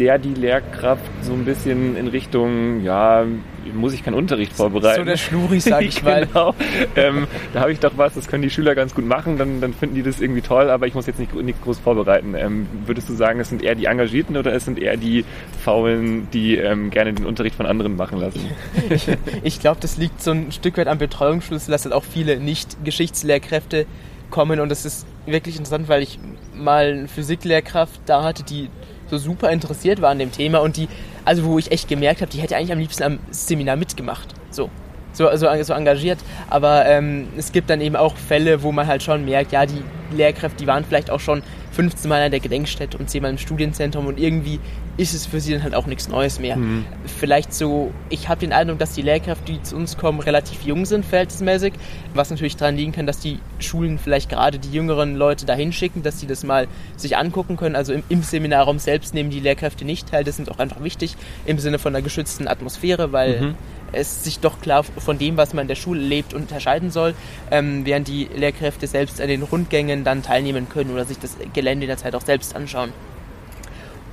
[0.00, 3.26] der die Lehrkraft so ein bisschen in Richtung, ja,
[3.74, 5.00] muss ich keinen Unterricht vorbereiten.
[5.00, 6.26] So der Schluri, sag ich mal.
[6.26, 6.54] genau.
[6.96, 9.74] Ähm, da habe ich doch was, das können die Schüler ganz gut machen, dann, dann
[9.74, 12.34] finden die das irgendwie toll, aber ich muss jetzt nicht, nicht groß vorbereiten.
[12.34, 15.26] Ähm, würdest du sagen, es sind eher die Engagierten oder es sind eher die
[15.62, 18.40] Faulen, die ähm, gerne den Unterricht von anderen machen lassen?
[18.90, 19.06] ich,
[19.42, 23.84] ich glaube, das liegt so ein Stück weit am Betreuungsschlüssel, dass halt auch viele Nicht-Geschichtslehrkräfte
[24.30, 26.18] kommen und das ist wirklich interessant, weil ich
[26.54, 28.70] mal eine Physiklehrkraft da hatte, die
[29.10, 30.88] so super interessiert war an dem Thema und die,
[31.24, 34.28] also wo ich echt gemerkt habe, die hätte eigentlich am liebsten am Seminar mitgemacht.
[34.50, 34.70] So.
[35.12, 36.18] so, so, so engagiert.
[36.48, 39.82] Aber ähm, es gibt dann eben auch Fälle, wo man halt schon merkt, ja, die
[40.12, 41.42] Lehrkräfte, die waren vielleicht auch schon
[41.72, 44.60] 15 Mal an der Gedenkstätte und 10 Mal im Studienzentrum und irgendwie
[45.00, 46.56] ist es für sie dann halt auch nichts Neues mehr.
[46.56, 46.84] Mhm.
[47.06, 50.84] Vielleicht so, ich habe den Eindruck, dass die Lehrkräfte, die zu uns kommen, relativ jung
[50.84, 51.72] sind, verhältnismäßig,
[52.12, 56.02] was natürlich daran liegen kann, dass die Schulen vielleicht gerade die jüngeren Leute dahin schicken,
[56.02, 57.76] dass sie das mal sich angucken können.
[57.76, 61.16] Also im, im Seminarraum selbst nehmen die Lehrkräfte nicht teil, das ist auch einfach wichtig
[61.46, 63.54] im Sinne von einer geschützten Atmosphäre, weil mhm
[63.92, 67.12] es sich doch klar von dem, was man in der Schule lebt, unterscheiden soll,
[67.50, 71.86] ähm, während die Lehrkräfte selbst an den Rundgängen dann teilnehmen können oder sich das Gelände
[71.86, 72.92] in der Zeit auch selbst anschauen.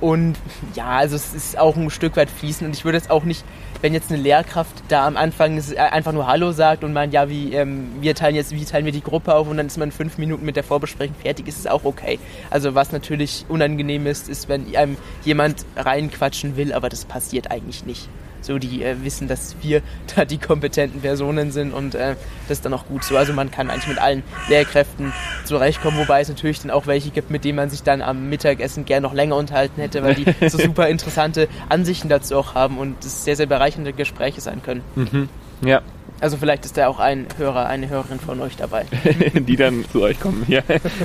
[0.00, 0.36] Und
[0.74, 3.44] ja, also es ist auch ein Stück weit fließen und ich würde jetzt auch nicht,
[3.80, 7.28] wenn jetzt eine Lehrkraft da am Anfang äh, einfach nur Hallo sagt und meint, ja,
[7.28, 9.90] wie, ähm, wir teilen jetzt, wie teilen wir die Gruppe auf und dann ist man
[9.90, 12.18] fünf Minuten mit der Vorbesprechung fertig, ist es auch okay.
[12.50, 17.84] Also was natürlich unangenehm ist, ist, wenn einem jemand reinquatschen will, aber das passiert eigentlich
[17.84, 18.08] nicht
[18.40, 19.82] so die äh, wissen, dass wir
[20.16, 22.16] da die kompetenten Personen sind und äh,
[22.48, 23.16] das ist dann auch gut so.
[23.16, 25.12] Also man kann eigentlich mit allen Lehrkräften
[25.44, 28.84] zurechtkommen, wobei es natürlich dann auch welche gibt, mit denen man sich dann am Mittagessen
[28.84, 33.04] gern noch länger unterhalten hätte, weil die so super interessante Ansichten dazu auch haben und
[33.04, 34.82] es sehr, sehr bereichernde Gespräche sein können.
[34.94, 35.28] Mhm.
[35.64, 35.82] Ja,
[36.20, 38.86] also vielleicht ist da auch ein Hörer, eine Hörerin von euch dabei.
[39.34, 40.44] die dann zu euch kommen.
[40.48, 40.62] Ja,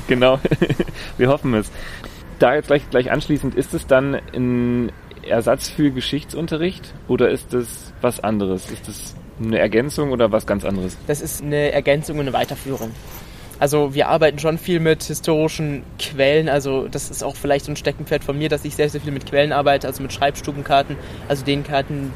[0.08, 0.40] genau.
[1.18, 1.72] Wir hoffen es.
[2.40, 4.92] Da jetzt gleich, gleich anschließend, ist es dann in
[5.28, 8.70] Ersatz für Geschichtsunterricht oder ist das was anderes?
[8.70, 10.98] Ist das eine Ergänzung oder was ganz anderes?
[11.08, 12.92] Das ist eine Ergänzung und eine Weiterführung.
[13.60, 17.76] Also wir arbeiten schon viel mit historischen Quellen, also das ist auch vielleicht so ein
[17.76, 21.46] Steckenpferd von mir, dass ich sehr, sehr viel mit Quellen arbeite, also mit Schreibstubenkarten, also
[21.46, 22.12] den Karten,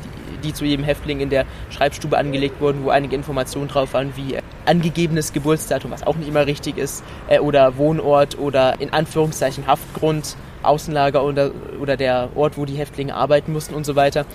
[0.48, 4.38] die zu jedem Häftling in der Schreibstube angelegt wurden, wo einige Informationen drauf waren, wie
[4.66, 10.36] angegebenes Geburtsdatum, was auch nicht immer richtig ist, äh, oder Wohnort oder in Anführungszeichen Haftgrund
[10.64, 14.26] Außenlager oder, oder der Ort, wo die Häftlinge arbeiten mussten und so weiter.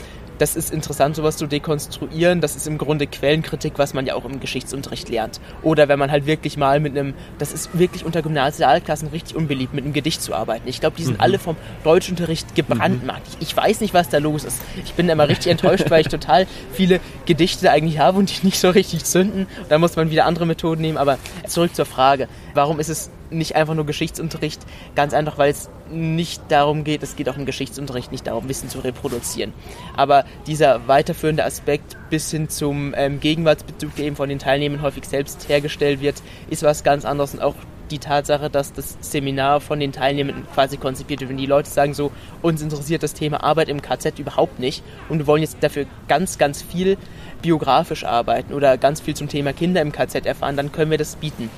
[0.43, 2.41] Das ist interessant, sowas zu dekonstruieren.
[2.41, 5.41] Das ist im Grunde Quellenkritik, was man ja auch im Geschichtsunterricht lernt.
[5.63, 9.73] Oder wenn man halt wirklich mal mit einem, das ist wirklich unter Gymnasialklassen richtig unbeliebt,
[9.73, 10.67] mit einem Gedicht zu arbeiten.
[10.67, 11.21] Ich glaube, die sind mhm.
[11.21, 13.29] alle vom Deutschunterricht gebrandmarkt.
[13.29, 13.37] Mhm.
[13.39, 14.61] Ich, ich weiß nicht, was da los ist.
[14.85, 18.59] Ich bin immer richtig enttäuscht, weil ich total viele Gedichte eigentlich habe und die nicht
[18.59, 19.47] so richtig zünden.
[19.69, 20.99] Da muss man wieder andere Methoden nehmen.
[20.99, 22.27] Aber zurück zur Frage.
[22.55, 24.61] Warum ist es nicht einfach nur Geschichtsunterricht,
[24.95, 28.69] ganz einfach, weil es nicht darum geht, es geht auch im Geschichtsunterricht nicht darum, Wissen
[28.69, 29.53] zu reproduzieren.
[29.97, 35.05] Aber dieser weiterführende Aspekt bis hin zum ähm, Gegenwartsbezug, der eben von den Teilnehmern häufig
[35.05, 37.55] selbst hergestellt wird, ist was ganz anderes und auch
[37.91, 41.29] die Tatsache, dass das Seminar von den Teilnehmern quasi konzipiert wird.
[41.29, 42.11] Wenn die Leute sagen so,
[42.41, 46.39] uns interessiert das Thema Arbeit im KZ überhaupt nicht und wir wollen jetzt dafür ganz,
[46.39, 46.97] ganz viel
[47.43, 51.17] biografisch arbeiten oder ganz viel zum Thema Kinder im KZ erfahren, dann können wir das
[51.17, 51.51] bieten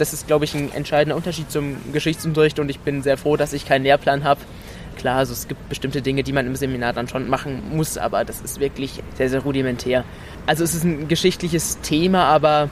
[0.00, 3.52] das ist, glaube ich, ein entscheidender Unterschied zum Geschichtsunterricht und ich bin sehr froh, dass
[3.52, 4.40] ich keinen Lehrplan habe.
[4.96, 8.24] Klar, also es gibt bestimmte Dinge, die man im Seminar dann schon machen muss, aber
[8.24, 10.04] das ist wirklich sehr, sehr rudimentär.
[10.46, 12.70] Also es ist ein geschichtliches Thema, aber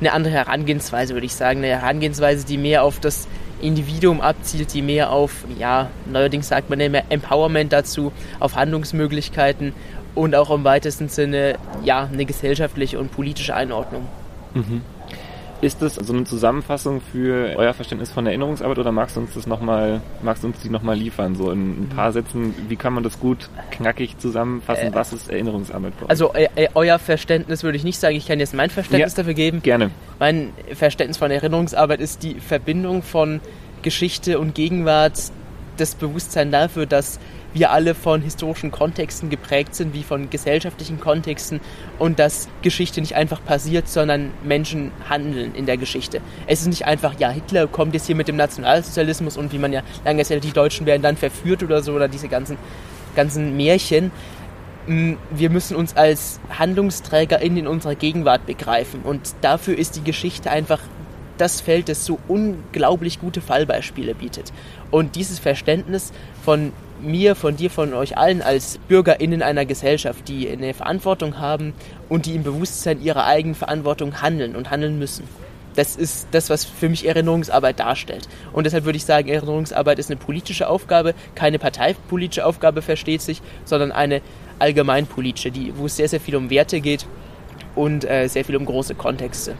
[0.00, 1.58] eine andere Herangehensweise, würde ich sagen.
[1.58, 3.26] Eine Herangehensweise, die mehr auf das
[3.60, 9.74] Individuum abzielt, die mehr auf, ja, neuerdings sagt man mehr Empowerment dazu, auf Handlungsmöglichkeiten
[10.14, 14.08] und auch im weitesten Sinne, ja, eine gesellschaftliche und politische Einordnung.
[14.54, 14.82] Mhm.
[15.62, 19.46] Ist das so eine Zusammenfassung für euer Verständnis von Erinnerungsarbeit oder magst du uns das
[19.46, 22.54] nochmal, magst du uns die nochmal liefern, so in ein paar Sätzen?
[22.68, 24.86] Wie kann man das gut knackig zusammenfassen?
[24.86, 26.10] Äh, Was ist Erinnerungsarbeit bei euch?
[26.10, 29.16] Also äh, äh, euer Verständnis würde ich nicht sagen, ich kann jetzt mein Verständnis ja,
[29.16, 29.60] dafür geben.
[29.60, 29.90] Gerne.
[30.18, 33.40] Mein Verständnis von Erinnerungsarbeit ist die Verbindung von
[33.82, 35.20] Geschichte und Gegenwart,
[35.76, 37.20] das Bewusstsein dafür, dass
[37.52, 41.60] wir alle von historischen Kontexten geprägt sind, wie von gesellschaftlichen Kontexten
[41.98, 46.20] und dass Geschichte nicht einfach passiert, sondern Menschen handeln in der Geschichte.
[46.46, 49.72] Es ist nicht einfach, ja, Hitler kommt jetzt hier mit dem Nationalsozialismus und wie man
[49.72, 52.56] ja lange erzählt, die Deutschen werden dann verführt oder so oder diese ganzen,
[53.16, 54.12] ganzen Märchen.
[54.86, 60.50] Mm, wir müssen uns als Handlungsträger in unserer Gegenwart begreifen und dafür ist die Geschichte
[60.50, 60.80] einfach
[61.40, 64.52] das Feld, das so unglaublich gute Fallbeispiele bietet.
[64.90, 66.12] Und dieses Verständnis
[66.44, 71.72] von mir, von dir, von euch allen als BürgerInnen einer Gesellschaft, die eine Verantwortung haben
[72.08, 75.24] und die im Bewusstsein ihrer eigenen Verantwortung handeln und handeln müssen.
[75.76, 78.28] Das ist das, was für mich Erinnerungsarbeit darstellt.
[78.52, 83.40] Und deshalb würde ich sagen, Erinnerungsarbeit ist eine politische Aufgabe, keine parteipolitische Aufgabe, versteht sich,
[83.64, 84.20] sondern eine
[84.58, 87.06] allgemeinpolitische, die, wo es sehr, sehr viel um Werte geht
[87.76, 89.54] und äh, sehr viel um große Kontexte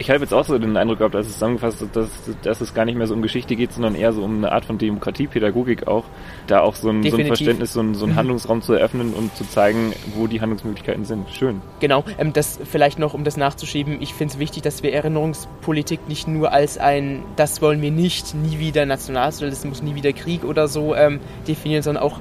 [0.00, 2.08] ich habe jetzt auch so den Eindruck gehabt, als es zusammengefasst ist, dass,
[2.42, 4.64] dass es gar nicht mehr so um Geschichte geht, sondern eher so um eine Art
[4.64, 6.06] von Demokratiepädagogik auch,
[6.46, 8.16] da auch so ein, so ein Verständnis, so ein, so ein mhm.
[8.16, 11.28] Handlungsraum zu eröffnen und zu zeigen, wo die Handlungsmöglichkeiten sind.
[11.28, 11.60] Schön.
[11.80, 16.08] Genau, ähm, das vielleicht noch, um das nachzuschieben, ich finde es wichtig, dass wir Erinnerungspolitik
[16.08, 20.66] nicht nur als ein, das wollen wir nicht, nie wieder Nationalsozialismus, nie wieder Krieg oder
[20.66, 22.20] so ähm, definieren, sondern auch,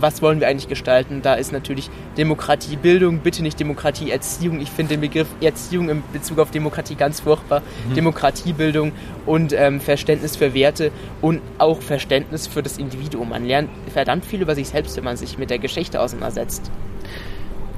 [0.00, 1.22] was wollen wir eigentlich gestalten?
[1.22, 4.60] Da ist natürlich Demokratiebildung, bitte nicht Demokratieerziehung.
[4.60, 7.62] Ich finde den Begriff Erziehung in Bezug auf Demokratie ganz furchtbar.
[7.88, 7.94] Mhm.
[7.94, 8.92] Demokratiebildung
[9.26, 13.30] und ähm, Verständnis für Werte und auch Verständnis für das Individuum.
[13.30, 16.70] Man lernt verdammt viel über sich selbst, wenn man sich mit der Geschichte auseinandersetzt.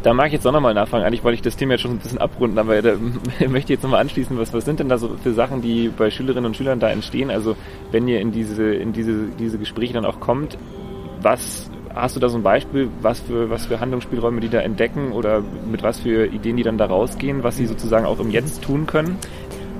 [0.02, 1.04] Da mag ich jetzt auch nochmal nachfragen.
[1.04, 2.94] Eigentlich wollte ich das Thema jetzt schon ein bisschen abrunden, aber da
[3.48, 4.36] möchte ich jetzt nochmal anschließen.
[4.36, 7.30] Was, was sind denn da so für Sachen, die bei Schülerinnen und Schülern da entstehen?
[7.30, 7.56] Also
[7.92, 10.58] wenn ihr in diese, in diese, diese Gespräche dann auch kommt,
[11.20, 15.12] was hast du da so ein Beispiel, was für, was für Handlungsspielräume die da entdecken
[15.12, 18.62] oder mit was für Ideen die dann da rausgehen, was sie sozusagen auch im Jetzt
[18.62, 19.18] tun können?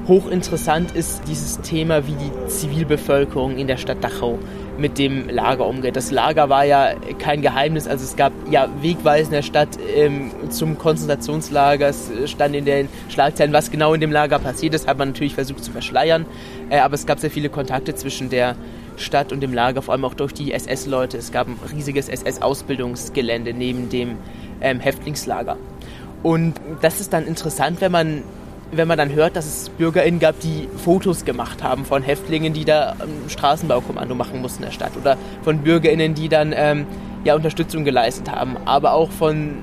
[0.08, 4.40] Hochinteressant ist dieses Thema, wie die Zivilbevölkerung in der Stadt Dachau
[4.76, 5.94] mit dem Lager umgeht.
[5.94, 10.76] Das Lager war ja kein Geheimnis, also es gab ja Wegweisen der Stadt ähm, zum
[10.76, 15.10] Konzentrationslager, es stand in den Schlagzeilen, was genau in dem Lager passiert ist, hat man
[15.10, 16.26] natürlich versucht zu verschleiern,
[16.68, 18.56] äh, aber es gab sehr viele Kontakte zwischen der
[18.96, 21.18] Stadt und dem Lager, vor allem auch durch die SS-Leute.
[21.18, 24.16] Es gab ein riesiges SS-Ausbildungsgelände neben dem
[24.60, 25.56] ähm, Häftlingslager.
[26.22, 28.22] Und das ist dann interessant, wenn man
[28.72, 32.64] wenn man dann hört, dass es BürgerInnen gab, die Fotos gemacht haben von Häftlingen, die
[32.64, 34.96] da ein Straßenbaukommando machen mussten in der Stadt.
[34.96, 36.86] Oder von BürgerInnen, die dann ähm,
[37.22, 38.56] ja, Unterstützung geleistet haben.
[38.64, 39.58] Aber auch von,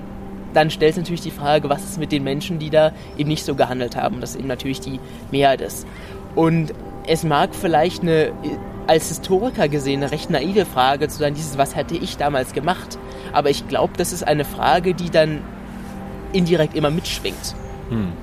[0.53, 3.45] dann stellt sich natürlich die Frage, was ist mit den Menschen, die da eben nicht
[3.45, 4.21] so gehandelt haben.
[4.21, 4.99] Das eben natürlich die
[5.31, 5.87] Mehrheit ist.
[6.35, 6.73] Und
[7.09, 8.31] es mag vielleicht eine
[8.85, 12.97] als Historiker gesehen eine recht naive Frage zu sein, dieses, was hätte ich damals gemacht?
[13.33, 15.41] Aber ich glaube, das ist eine Frage, die dann
[16.33, 17.55] indirekt immer mitschwingt.
[17.89, 18.13] Hm.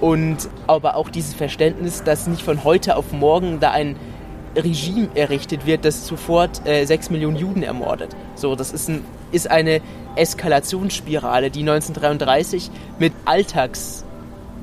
[0.00, 3.96] Und aber auch dieses Verständnis, dass nicht von heute auf morgen da ein
[4.56, 8.14] Regime errichtet wird, das sofort äh, sechs Millionen Juden ermordet.
[8.36, 9.80] So, das ist, ein, ist eine
[10.14, 14.01] Eskalationsspirale, die 1933 mit Alltags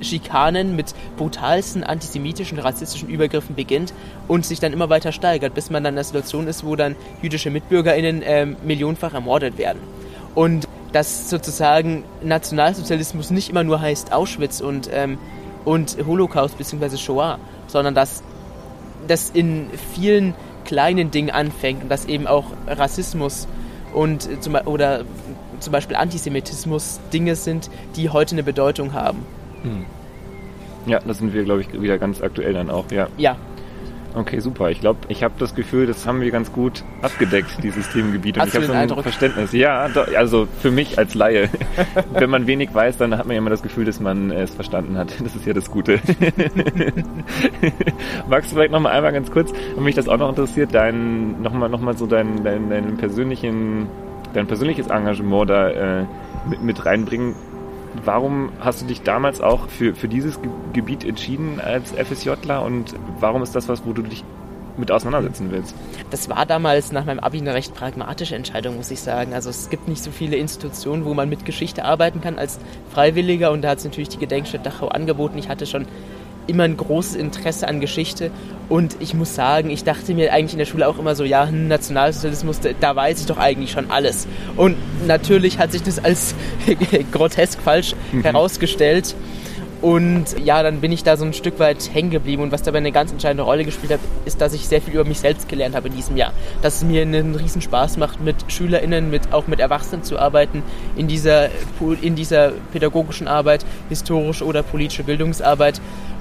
[0.01, 3.93] Schikanen mit brutalsten antisemitischen, rassistischen Übergriffen beginnt
[4.27, 6.95] und sich dann immer weiter steigert, bis man dann in der Situation ist, wo dann
[7.21, 9.79] jüdische MitbürgerInnen äh, millionenfach ermordet werden.
[10.35, 15.17] Und dass sozusagen Nationalsozialismus nicht immer nur heißt Auschwitz und, ähm,
[15.65, 16.97] und Holocaust bzw.
[16.97, 18.23] Shoah, sondern dass
[19.07, 20.33] das in vielen
[20.65, 23.47] kleinen Dingen anfängt und dass eben auch Rassismus
[23.93, 25.03] und zum, oder
[25.59, 29.25] zum Beispiel Antisemitismus Dinge sind, die heute eine Bedeutung haben.
[29.63, 29.85] Hm.
[30.85, 33.07] Ja, das sind wir, glaube ich, wieder ganz aktuell dann auch, ja.
[33.17, 33.35] Ja.
[34.15, 34.71] Okay, super.
[34.71, 38.37] Ich glaube, ich habe das Gefühl, das haben wir ganz gut abgedeckt, dieses Themengebiet.
[38.37, 39.03] Und Hast ich habe so ein Eindruck?
[39.03, 39.51] Verständnis.
[39.53, 41.49] Ja, also für mich als Laie.
[42.13, 44.97] Wenn man wenig weiß, dann hat man ja immer das Gefühl, dass man es verstanden
[44.97, 45.13] hat.
[45.23, 45.99] Das ist ja das Gute.
[48.27, 51.69] Magst du vielleicht nochmal einmal ganz kurz, und mich das auch noch interessiert, dein, nochmal
[51.69, 53.87] noch mal so dein, dein, dein persönlichen,
[54.33, 56.05] dein persönliches Engagement da äh,
[56.49, 57.35] mit, mit reinbringen?
[58.03, 60.39] Warum hast du dich damals auch für, für dieses
[60.73, 64.23] Gebiet entschieden als FSJler und warum ist das was, wo du dich
[64.77, 65.75] mit auseinandersetzen willst?
[66.11, 69.33] Das war damals nach meinem Abi eine recht pragmatische Entscheidung, muss ich sagen.
[69.33, 72.59] Also es gibt nicht so viele Institutionen, wo man mit Geschichte arbeiten kann als
[72.91, 75.37] Freiwilliger und da hat es natürlich die Gedenkstätte Dachau angeboten.
[75.37, 75.85] Ich hatte schon
[76.49, 78.31] immer ein großes Interesse an Geschichte
[78.69, 81.47] und ich muss sagen, ich dachte mir eigentlich in der Schule auch immer so, ja,
[81.47, 84.27] hm, Nationalsozialismus, da weiß ich doch eigentlich schon alles.
[84.55, 84.75] Und
[85.07, 86.35] natürlich hat sich das als
[87.11, 88.21] grotesk falsch mhm.
[88.21, 89.15] herausgestellt.
[89.81, 92.43] Und ja, dann bin ich da so ein Stück weit hängen geblieben.
[92.43, 95.05] Und was dabei eine ganz entscheidende Rolle gespielt hat, ist, dass ich sehr viel über
[95.05, 96.33] mich selbst gelernt habe in diesem Jahr.
[96.61, 100.63] Dass es mir einen riesen Spaß macht, mit SchülerInnen, mit, auch mit Erwachsenen zu arbeiten,
[100.97, 101.47] in dieser,
[102.01, 105.79] in dieser pädagogischen Arbeit, historische oder politische Bildungsarbeit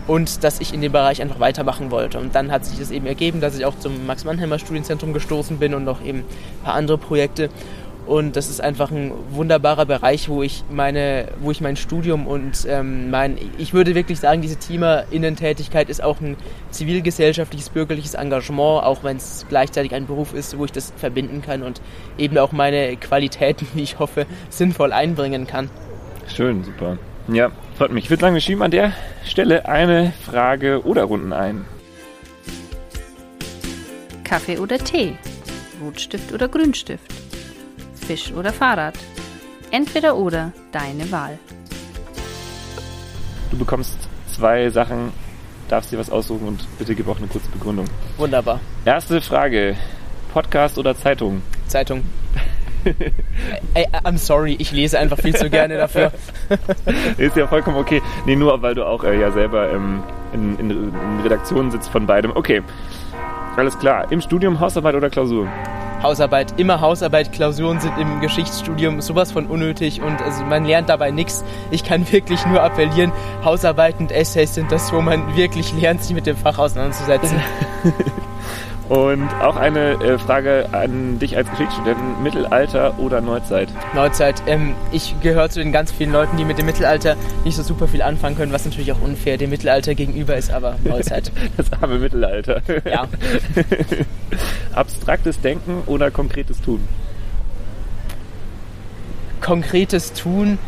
[0.08, 2.18] und dass ich in dem Bereich einfach weitermachen wollte.
[2.18, 5.74] Und dann hat sich das eben ergeben, dass ich auch zum Max-Mannheimer Studienzentrum gestoßen bin
[5.74, 7.50] und noch eben ein paar andere Projekte.
[8.06, 12.66] Und das ist einfach ein wunderbarer Bereich, wo ich meine, wo ich mein Studium und
[12.66, 16.38] ähm, mein, ich würde wirklich sagen, diese Teamerinnentätigkeit ist auch ein
[16.70, 21.62] zivilgesellschaftliches, bürgerliches Engagement, auch wenn es gleichzeitig ein Beruf ist, wo ich das verbinden kann
[21.62, 21.82] und
[22.16, 25.68] eben auch meine Qualitäten, wie ich hoffe, sinnvoll einbringen kann.
[26.34, 26.96] Schön, super.
[27.30, 28.04] Ja, freut mich.
[28.04, 28.92] Ich würde sagen, wir schieben an der
[29.24, 31.66] Stelle eine Frage oder Runden ein.
[34.24, 35.16] Kaffee oder Tee?
[35.82, 37.12] Rotstift oder Grünstift?
[37.94, 38.94] Fisch oder Fahrrad?
[39.70, 41.38] Entweder oder, deine Wahl.
[43.50, 45.12] Du bekommst zwei Sachen,
[45.68, 47.86] darfst dir was aussuchen und bitte gib auch eine kurze Begründung.
[48.16, 48.60] Wunderbar.
[48.86, 49.76] Erste Frage:
[50.32, 51.42] Podcast oder Zeitung?
[51.66, 52.04] Zeitung.
[53.74, 56.12] Ey, I'm sorry, ich lese einfach viel zu gerne dafür.
[57.18, 58.02] Ist ja vollkommen okay.
[58.26, 62.06] Nee, nur weil du auch äh, ja selber ähm, in, in, in Redaktionen sitzt von
[62.06, 62.32] beidem.
[62.34, 62.62] Okay,
[63.56, 64.10] alles klar.
[64.10, 65.48] Im Studium Hausarbeit oder Klausur?
[66.02, 71.10] Hausarbeit, immer Hausarbeit, Klausuren sind im Geschichtsstudium sowas von unnötig und also man lernt dabei
[71.10, 71.44] nichts.
[71.72, 73.10] Ich kann wirklich nur appellieren,
[73.44, 77.40] Hausarbeiten und Essays sind das, wo man wirklich lernt, sich mit dem Fach auseinanderzusetzen.
[78.88, 83.68] Und auch eine äh, Frage an dich als Geschichtsstudenten, Mittelalter oder Neuzeit?
[83.94, 84.42] Neuzeit.
[84.46, 87.86] Ähm, ich gehöre zu den ganz vielen Leuten, die mit dem Mittelalter nicht so super
[87.86, 91.30] viel anfangen können, was natürlich auch unfair dem Mittelalter gegenüber ist, aber Neuzeit.
[91.58, 92.62] das arme Mittelalter.
[92.90, 93.06] Ja.
[94.74, 96.80] Abstraktes Denken oder konkretes Tun?
[99.42, 100.58] Konkretes Tun,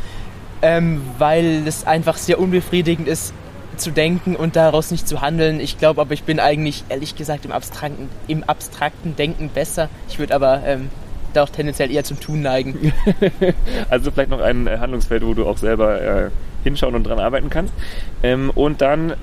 [0.60, 3.32] ähm, weil es einfach sehr unbefriedigend ist,
[3.80, 5.60] zu denken und daraus nicht zu handeln.
[5.60, 9.88] Ich glaube aber, ich bin eigentlich ehrlich gesagt im abstrakten, im abstrakten Denken besser.
[10.08, 10.90] Ich würde aber ähm,
[11.32, 12.92] da auch tendenziell eher zum Tun neigen.
[13.90, 16.30] also vielleicht noch ein Handlungsfeld, wo du auch selber äh,
[16.64, 17.72] hinschauen und dran arbeiten kannst.
[18.22, 19.14] Ähm, und dann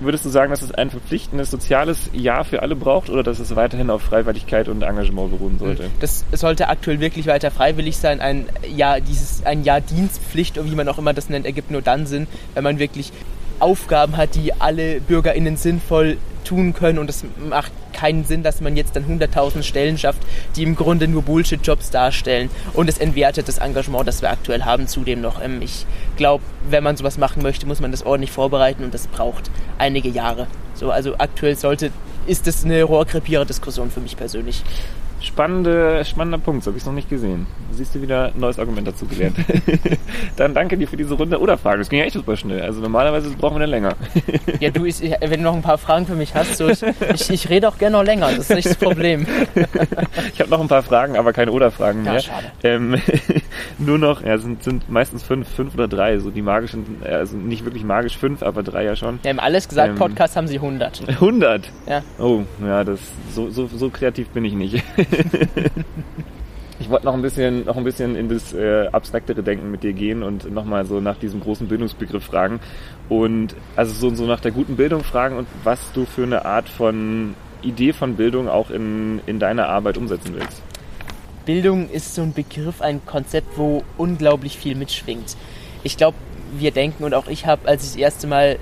[0.00, 3.56] würdest du sagen, dass es ein verpflichtendes soziales Jahr für alle braucht oder dass es
[3.56, 5.90] weiterhin auf Freiwilligkeit und Engagement beruhen sollte?
[6.00, 8.20] Das sollte aktuell wirklich weiter freiwillig sein.
[8.20, 11.82] Ein Jahr, dieses, ein Jahr Dienstpflicht, oder wie man auch immer das nennt, ergibt nur
[11.82, 13.12] dann Sinn, wenn man wirklich
[13.60, 18.76] Aufgaben hat, die alle BürgerInnen sinnvoll tun können und es macht keinen Sinn, dass man
[18.76, 20.20] jetzt dann 100.000 Stellen schafft,
[20.54, 24.86] die im Grunde nur Bullshit-Jobs darstellen und es entwertet das Engagement, das wir aktuell haben,
[24.86, 25.42] zudem noch.
[25.42, 29.06] Ähm, ich glaube, wenn man sowas machen möchte, muss man das ordentlich vorbereiten und das
[29.08, 30.46] braucht einige Jahre.
[30.74, 31.90] So, also aktuell sollte,
[32.26, 34.62] ist das eine Rohrkrepierer-Diskussion für mich persönlich.
[35.20, 37.46] Spannende, spannender Punkt, so habe ich es noch nicht gesehen.
[37.72, 39.36] Siehst du wieder ein neues Argument dazu gelernt.
[40.36, 41.78] Dann danke dir für diese Runde oder Fragen.
[41.78, 42.60] Das ging ja echt super schnell.
[42.60, 43.96] Also normalerweise brauchen wir dann länger.
[44.60, 46.82] ja, du, ich, wenn du noch ein paar Fragen für mich hast, so, ich,
[47.30, 48.26] ich, rede auch gerne noch länger.
[48.26, 49.26] Das ist nicht das Problem.
[50.34, 52.14] ich habe noch ein paar Fragen, aber keine Oder-Fragen mehr.
[52.14, 52.46] Ja, schade.
[52.62, 53.00] Ähm,
[53.78, 57.64] nur noch, ja, sind, sind meistens fünf, fünf oder drei, so die magischen, also nicht
[57.64, 59.18] wirklich magisch fünf, aber drei ja schon.
[59.22, 61.08] Wir haben alles gesagt, ähm, Podcast haben sie 100.
[61.08, 61.70] 100?
[61.88, 62.02] Ja.
[62.18, 63.00] Oh, ja, das,
[63.32, 64.84] so, so, so kreativ bin ich nicht.
[66.78, 69.92] ich wollte noch ein bisschen, noch ein bisschen in das äh, abstraktere Denken mit dir
[69.92, 72.60] gehen und nochmal so nach diesem großen Bildungsbegriff fragen
[73.08, 76.68] und also so, so nach der guten Bildung fragen und was du für eine Art
[76.68, 80.62] von Idee von Bildung auch in, in deiner Arbeit umsetzen willst.
[81.44, 85.36] Bildung ist so ein Begriff, ein Konzept, wo unglaublich viel mitschwingt.
[85.84, 86.16] Ich glaube,
[86.58, 88.58] wir denken und auch ich habe, als ich das erste Mal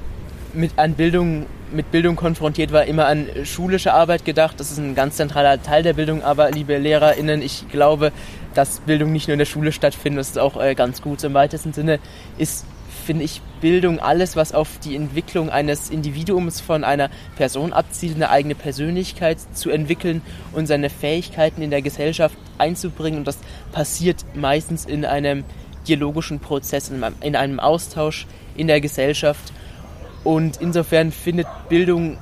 [0.52, 4.60] mit an Bildung mit Bildung konfrontiert war, immer an schulische Arbeit gedacht.
[4.60, 6.22] Das ist ein ganz zentraler Teil der Bildung.
[6.22, 8.12] Aber liebe LehrerInnen, ich glaube,
[8.54, 11.34] dass Bildung nicht nur in der Schule stattfindet, das ist auch äh, ganz gut im
[11.34, 11.98] weitesten Sinne,
[12.38, 12.64] ist,
[13.04, 18.30] finde ich, Bildung alles, was auf die Entwicklung eines Individuums von einer Person abzielt, eine
[18.30, 20.22] eigene Persönlichkeit zu entwickeln
[20.52, 23.20] und seine Fähigkeiten in der Gesellschaft einzubringen.
[23.20, 23.38] Und das
[23.72, 25.44] passiert meistens in einem
[25.88, 29.52] dialogischen Prozess, in einem Austausch in der Gesellschaft.
[30.24, 32.18] Und insofern findet Bildung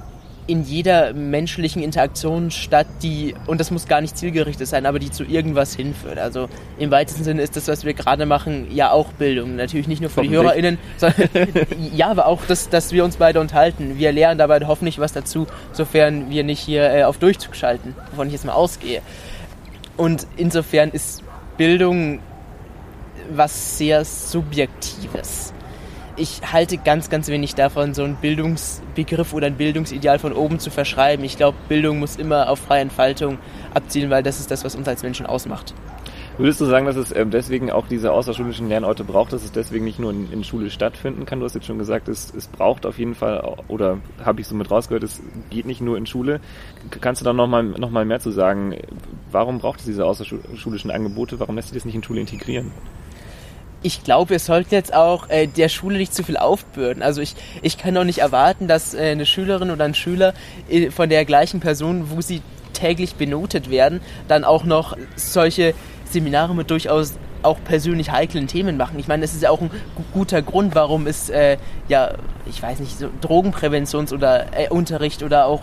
[0.48, 5.10] in jeder menschlichen Interaktion statt, die, und das muss gar nicht zielgerichtet sein, aber die
[5.10, 6.18] zu irgendwas hinführt.
[6.18, 9.54] Also im weitesten Sinne ist das, was wir gerade machen, ja auch Bildung.
[9.54, 11.28] Natürlich nicht nur für die HörerInnen, sondern
[11.94, 13.98] ja, aber auch, das, dass wir uns beide unterhalten.
[13.98, 18.26] Wir lernen dabei hoffentlich was dazu, sofern wir nicht hier äh, auf Durchzug schalten, wovon
[18.26, 19.00] ich jetzt mal ausgehe.
[19.96, 21.22] Und insofern ist
[21.56, 22.18] Bildung
[23.30, 25.54] was sehr Subjektives
[26.22, 30.70] ich halte ganz, ganz wenig davon, so einen Bildungsbegriff oder ein Bildungsideal von oben zu
[30.70, 31.24] verschreiben.
[31.24, 33.38] Ich glaube, Bildung muss immer auf freie Entfaltung
[33.74, 35.74] abzielen, weil das ist das, was uns als Menschen ausmacht.
[36.38, 39.84] Würdest du sagen, dass es ähm, deswegen auch diese außerschulischen Lernorte braucht, dass es deswegen
[39.84, 41.40] nicht nur in, Schule stattfinden kann?
[41.40, 44.54] Du hast jetzt schon gesagt, es, es braucht auf jeden Fall, oder habe ich so
[44.54, 46.40] mit rausgehört, es geht nicht nur in Schule.
[47.00, 48.76] Kannst du da nochmal noch mal mehr zu sagen?
[49.32, 51.40] Warum braucht es diese außerschulischen Angebote?
[51.40, 52.70] Warum lässt sich das nicht in Schule integrieren?
[53.82, 57.02] Ich glaube, wir sollten jetzt auch äh, der Schule nicht zu viel aufbürden.
[57.02, 60.34] Also ich, ich kann doch nicht erwarten, dass äh, eine Schülerin oder ein Schüler
[60.68, 62.42] äh, von der gleichen Person, wo sie
[62.72, 68.98] täglich benotet werden, dann auch noch solche Seminare mit durchaus auch persönlich heiklen Themen machen.
[68.98, 69.70] Ich meine, das ist ja auch ein
[70.12, 72.12] guter Grund, warum es äh, ja,
[72.46, 75.62] ich weiß nicht, so Drogenpräventions- oder äh, Unterricht oder auch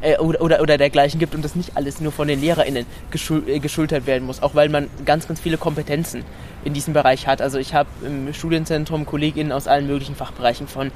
[0.00, 3.42] äh, oder, oder, oder dergleichen gibt und das nicht alles nur von den LehrerInnen geschul
[3.48, 6.24] äh, geschultert werden muss, auch weil man ganz, ganz viele Kompetenzen
[6.64, 7.42] in diesem Bereich hat.
[7.42, 10.90] Also ich habe im Studienzentrum KollegInnen aus allen möglichen Fachbereichen von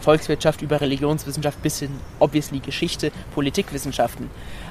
[0.00, 1.90] Volkswirtschaft über Religionswissenschaft bis hin
[2.20, 4.30] obviously Geschichte, Politikwissenschaften.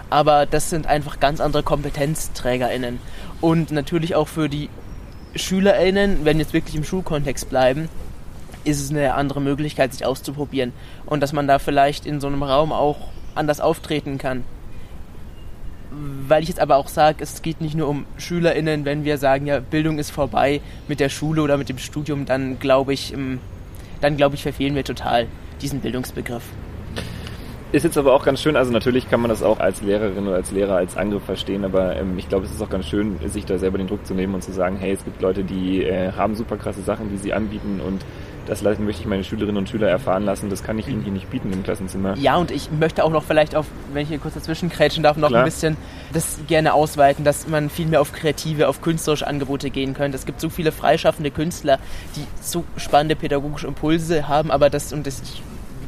[0.10, 3.00] Aber das sind einfach ganz andere KompetenzträgerInnen.
[3.42, 4.70] Und natürlich auch für die
[5.36, 7.90] SchülerInnen, wenn jetzt wirklich im Schulkontext bleiben,
[8.64, 10.74] ist es eine andere Möglichkeit, sich auszuprobieren.
[11.06, 12.98] Und dass man da vielleicht in so einem Raum auch
[13.36, 14.44] anders auftreten kann
[16.28, 19.46] weil ich jetzt aber auch sage, es geht nicht nur um SchülerInnen, wenn wir sagen,
[19.46, 23.40] ja, Bildung ist vorbei mit der Schule oder mit dem Studium, dann glaube ich, ähm,
[24.02, 25.28] dann glaube ich, verfehlen wir total
[25.62, 26.44] diesen Bildungsbegriff.
[27.72, 30.38] Ist jetzt aber auch ganz schön, also natürlich kann man das auch als Lehrerin oder
[30.38, 33.46] als Lehrer als Angriff verstehen, aber ähm, ich glaube, es ist auch ganz schön, sich
[33.46, 36.12] da selber den Druck zu nehmen und zu sagen, hey, es gibt Leute, die äh,
[36.14, 38.06] haben super krasse Sachen, die sie anbieten und
[38.46, 41.30] das möchte ich meine Schülerinnen und Schüler erfahren lassen, das kann ich ihnen hier nicht
[41.30, 42.16] bieten im Klassenzimmer.
[42.18, 45.18] Ja, und ich möchte auch noch vielleicht auf, wenn ich hier kurz dazwischen krätschen darf,
[45.18, 45.42] noch Klar.
[45.42, 45.78] ein bisschen
[46.14, 50.16] das gerne ausweiten, dass man viel mehr auf kreative, auf künstlerische Angebote gehen könnte.
[50.18, 51.80] Es gibt so viele freischaffende Künstler,
[52.16, 55.42] die so spannende pädagogische Impulse haben, aber das, und das, ich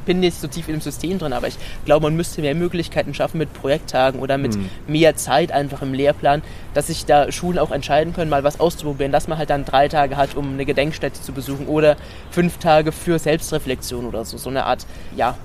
[0.08, 3.14] bin nicht so tief in dem System drin, aber ich glaube, man müsste mehr Möglichkeiten
[3.14, 4.70] schaffen mit Projekttagen oder mit mhm.
[4.88, 6.42] mehr Zeit einfach im Lehrplan,
[6.74, 9.88] dass sich da Schulen auch entscheiden können, mal was auszuprobieren, dass man halt dann drei
[9.88, 11.98] Tage hat, um eine Gedenkstätte zu besuchen oder
[12.32, 14.38] fünf Tage für Selbstreflexion oder so.
[14.38, 15.38] So eine Art, ja,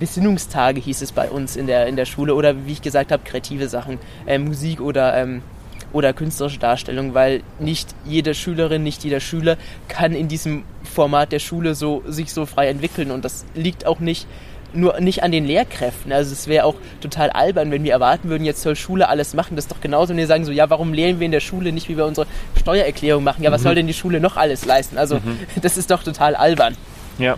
[0.00, 3.22] Besinnungstage hieß es bei uns in der, in der Schule oder wie ich gesagt habe,
[3.22, 5.42] kreative Sachen, äh, Musik oder ähm,
[5.94, 9.56] oder künstlerische Darstellung, weil nicht jede Schülerin, nicht jeder Schüler
[9.88, 14.00] kann in diesem Format der Schule so, sich so frei entwickeln und das liegt auch
[14.00, 14.26] nicht
[14.74, 16.12] nur nicht an den Lehrkräften.
[16.12, 19.54] Also es wäre auch total albern, wenn wir erwarten würden, jetzt soll Schule alles machen.
[19.54, 21.70] Das ist doch genauso, wenn wir sagen so, ja, warum lehren wir in der Schule
[21.70, 22.26] nicht, wie wir unsere
[22.58, 23.44] Steuererklärung machen?
[23.44, 23.64] Ja, was mhm.
[23.64, 24.98] soll denn die Schule noch alles leisten?
[24.98, 25.38] Also mhm.
[25.62, 26.76] das ist doch total albern.
[27.18, 27.36] Ja,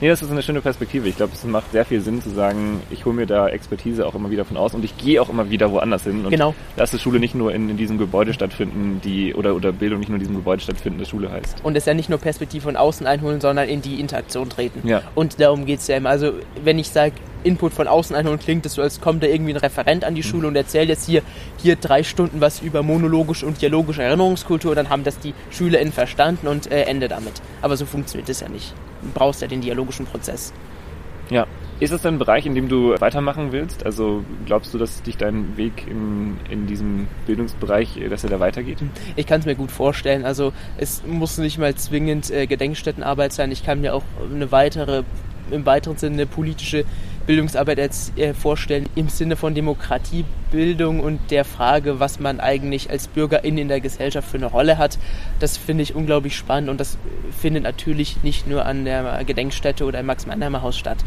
[0.00, 1.08] Nee, das ist eine schöne Perspektive.
[1.08, 4.14] Ich glaube, es macht sehr viel Sinn zu sagen, ich hole mir da Expertise auch
[4.14, 6.24] immer wieder von aus und ich gehe auch immer wieder woanders hin.
[6.24, 6.54] Und genau.
[6.76, 10.16] lasse Schule nicht nur in, in diesem Gebäude stattfinden, die oder, oder Bildung nicht nur
[10.16, 11.64] in diesem Gebäude stattfinden, das Schule heißt.
[11.64, 14.86] Und es ja nicht nur Perspektive von außen einholen, sondern in die Interaktion treten.
[14.86, 15.02] Ja.
[15.14, 16.10] Und darum geht es ja immer.
[16.10, 16.32] Also
[16.62, 17.14] wenn ich sage,
[17.46, 20.22] Input von außen einholen, klingt das so, als kommt da irgendwie ein Referent an die
[20.22, 20.26] mhm.
[20.26, 21.22] Schule und erzählt jetzt hier,
[21.58, 26.48] hier drei Stunden was über monologische und dialogische Erinnerungskultur, dann haben das die SchülerInnen verstanden
[26.48, 27.34] und äh, Ende damit.
[27.62, 28.74] Aber so funktioniert das ja nicht.
[29.02, 30.52] Du brauchst ja den dialogischen Prozess.
[31.30, 31.46] Ja.
[31.78, 33.84] Ist es ein Bereich, in dem du weitermachen willst?
[33.84, 38.78] Also glaubst du, dass dich dein Weg in, in diesem Bildungsbereich, dass er da weitergeht?
[39.14, 40.24] Ich kann es mir gut vorstellen.
[40.24, 43.52] Also es muss nicht mal zwingend äh, Gedenkstättenarbeit sein.
[43.52, 45.02] Ich kann mir auch eine weitere,
[45.50, 46.86] im weiteren Sinne eine politische
[47.26, 53.08] Bildungsarbeit jetzt äh, vorstellen im Sinne von Demokratiebildung und der Frage, was man eigentlich als
[53.08, 54.98] Bürgerin in der Gesellschaft für eine Rolle hat.
[55.40, 56.98] Das finde ich unglaublich spannend und das
[57.38, 60.98] findet natürlich nicht nur an der Gedenkstätte oder im Max-Mannheimer-Haus statt.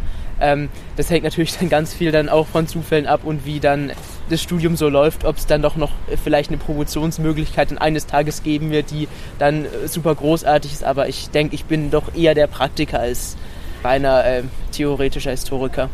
[0.42, 3.92] Ähm, das hängt natürlich dann ganz viel dann auch von Zufällen ab und wie dann
[4.30, 5.92] das Studium so läuft, ob es dann doch noch
[6.24, 9.08] vielleicht eine Promotionsmöglichkeit eines Tages geben wird, die
[9.38, 10.84] dann äh, super großartig ist.
[10.84, 13.38] Aber ich denke, ich bin doch eher der Praktiker als
[13.84, 15.90] reiner äh, theoretischer Historiker.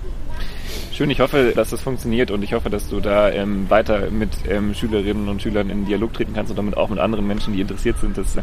[0.92, 4.30] Schön, ich hoffe, dass das funktioniert und ich hoffe, dass du da ähm, weiter mit
[4.50, 7.62] ähm, Schülerinnen und Schülern in Dialog treten kannst und damit auch mit anderen Menschen, die
[7.62, 8.18] interessiert sind.
[8.18, 8.38] Das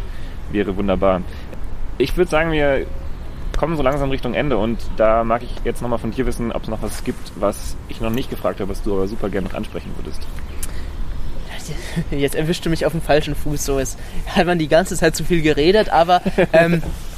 [0.51, 1.23] wäre wunderbar.
[1.99, 2.87] Ich würde sagen, wir
[3.57, 6.63] kommen so langsam Richtung Ende und da mag ich jetzt nochmal von dir wissen, ob
[6.63, 9.49] es noch was gibt, was ich noch nicht gefragt habe, was du aber super gerne
[9.49, 10.27] noch ansprechen würdest.
[12.11, 13.65] Jetzt erwischte mich auf dem falschen Fuß.
[13.65, 16.23] So ist, hat man die ganze Zeit zu viel geredet, aber
[16.53, 16.83] ähm,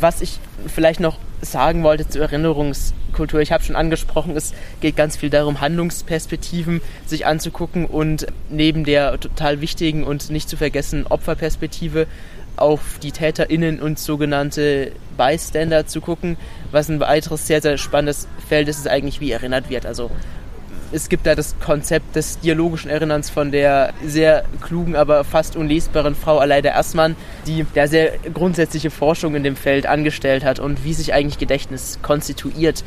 [0.00, 3.40] was ich vielleicht noch sagen wollte zur Erinnerungskultur.
[3.40, 9.18] Ich habe schon angesprochen, es geht ganz viel darum, Handlungsperspektiven sich anzugucken und neben der
[9.18, 12.06] total wichtigen und nicht zu vergessen Opferperspektive
[12.56, 16.36] auf die TäterInnen und sogenannte Bystander zu gucken.
[16.70, 19.86] Was ein weiteres sehr, sehr spannendes Feld ist, ist eigentlich, wie erinnert wird.
[19.86, 20.10] Also
[20.92, 26.14] es gibt da das Konzept des dialogischen Erinnerns von der sehr klugen, aber fast unlesbaren
[26.14, 27.16] Frau Aleida Erstmann,
[27.46, 31.98] die da sehr grundsätzliche Forschung in dem Feld angestellt hat und wie sich eigentlich Gedächtnis
[32.02, 32.84] konstituiert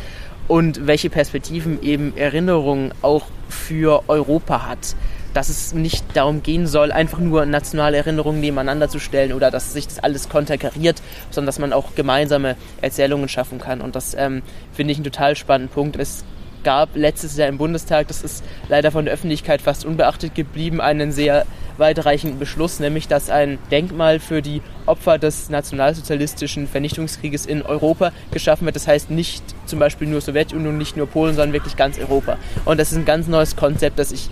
[0.48, 4.96] und welche Perspektiven eben Erinnerung auch für Europa hat.
[5.34, 9.74] Dass es nicht darum gehen soll, einfach nur nationale Erinnerungen nebeneinander zu stellen oder dass
[9.74, 11.02] sich das alles konterkariert,
[11.32, 13.82] sondern dass man auch gemeinsame Erzählungen schaffen kann.
[13.82, 15.98] Und das ähm, finde ich einen total spannenden Punkt.
[15.98, 16.24] Es
[16.66, 21.14] gab letztes Jahr im Bundestag, das ist leider von der Öffentlichkeit fast unbeachtet geblieben, einen
[21.14, 21.46] sehr
[21.78, 28.66] weitreichenden Beschluss, nämlich dass ein Denkmal für die Opfer des nationalsozialistischen Vernichtungskrieges in Europa geschaffen
[28.66, 28.76] wird.
[28.76, 32.38] Das heißt nicht zum Beispiel nur Sowjetunion, nicht nur Polen, sondern wirklich ganz Europa.
[32.66, 34.30] Und das ist ein ganz neues Konzept, das ich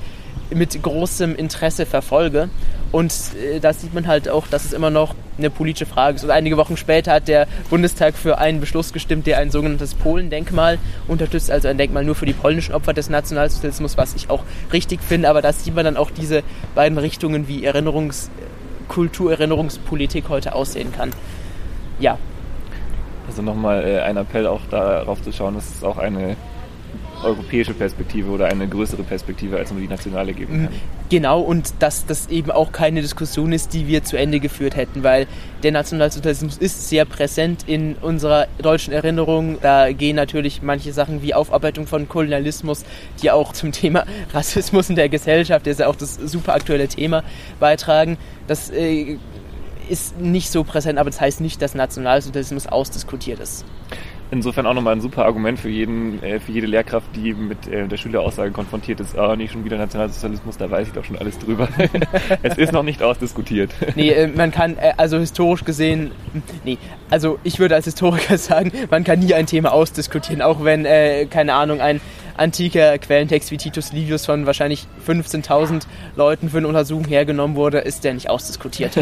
[0.56, 2.50] mit großem Interesse verfolge.
[2.92, 6.24] Und äh, da sieht man halt auch, dass es immer noch eine politische Frage ist.
[6.24, 10.78] Und einige Wochen später hat der Bundestag für einen Beschluss gestimmt, der ein sogenanntes Polendenkmal
[11.08, 15.02] unterstützt, also ein Denkmal nur für die polnischen Opfer des Nationalsozialismus, was ich auch richtig
[15.02, 15.30] finde.
[15.30, 16.44] Aber da sieht man dann auch diese
[16.76, 21.12] beiden Richtungen, wie Erinnerungskultur, Erinnerungspolitik heute aussehen kann.
[22.00, 22.18] Ja.
[23.28, 26.36] Also nochmal äh, ein Appell auch darauf zu schauen, dass es auch eine
[27.24, 30.74] europäische Perspektive oder eine größere Perspektive als nur die nationale geben kann.
[31.10, 35.04] Genau, und dass das eben auch keine Diskussion ist, die wir zu Ende geführt hätten,
[35.04, 35.28] weil
[35.62, 39.58] der Nationalsozialismus ist sehr präsent in unserer deutschen Erinnerung.
[39.62, 42.84] Da gehen natürlich manche Sachen wie Aufarbeitung von Kolonialismus,
[43.22, 46.88] die auch zum Thema Rassismus in der Gesellschaft, das ist ja auch das super aktuelle
[46.88, 47.24] Thema,
[47.60, 48.18] beitragen.
[48.48, 49.18] Das äh,
[49.90, 53.66] ist nicht so präsent, aber das heißt nicht, dass Nationalsozialismus ausdiskutiert ist.
[54.34, 57.88] Insofern auch nochmal ein super Argument für jeden, äh, für jede Lehrkraft, die mit äh,
[57.88, 61.38] der Schüleraussage konfrontiert ist, ah, nicht schon wieder Nationalsozialismus, da weiß ich doch schon alles
[61.38, 61.70] drüber.
[62.42, 63.72] es ist noch nicht ausdiskutiert.
[63.96, 66.12] Nee, äh, man kann, äh, also historisch gesehen,
[66.64, 66.80] nee,
[67.12, 71.28] also ich würde als Historiker sagen, man kann nie ein Thema ausdiskutieren, auch wenn, äh,
[71.28, 72.02] keine Ahnung, ein
[72.36, 75.84] antiker Quellentext wie Titus Livius von wahrscheinlich 15.000
[76.16, 78.98] Leuten für eine Untersuchung hergenommen wurde, ist der nicht ausdiskutiert.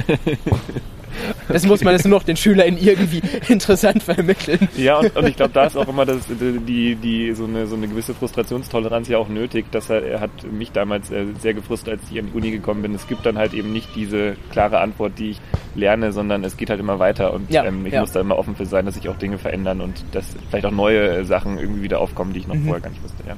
[1.48, 4.68] Das muss man jetzt nur noch den SchülerInnen irgendwie interessant vermitteln.
[4.78, 7.76] Ja, und, und ich glaube, da ist auch immer das, die, die, so, eine, so
[7.76, 9.66] eine gewisse Frustrationstoleranz ja auch nötig.
[9.74, 12.94] Er, er hat mich damals äh, sehr gefrustet, als ich an die Uni gekommen bin.
[12.96, 15.42] Es gibt dann halt eben nicht diese klare Antwort, die ich
[15.76, 18.02] lerne, sondern es geht halt immer weiter und ja, ähm, ich ja.
[18.02, 20.72] muss da immer offen für sein, dass sich auch Dinge verändern und dass vielleicht auch
[20.72, 22.66] neue Sachen irgendwie wieder aufkommen, die ich noch mhm.
[22.66, 23.24] vorher gar nicht wusste.
[23.28, 23.36] Ja.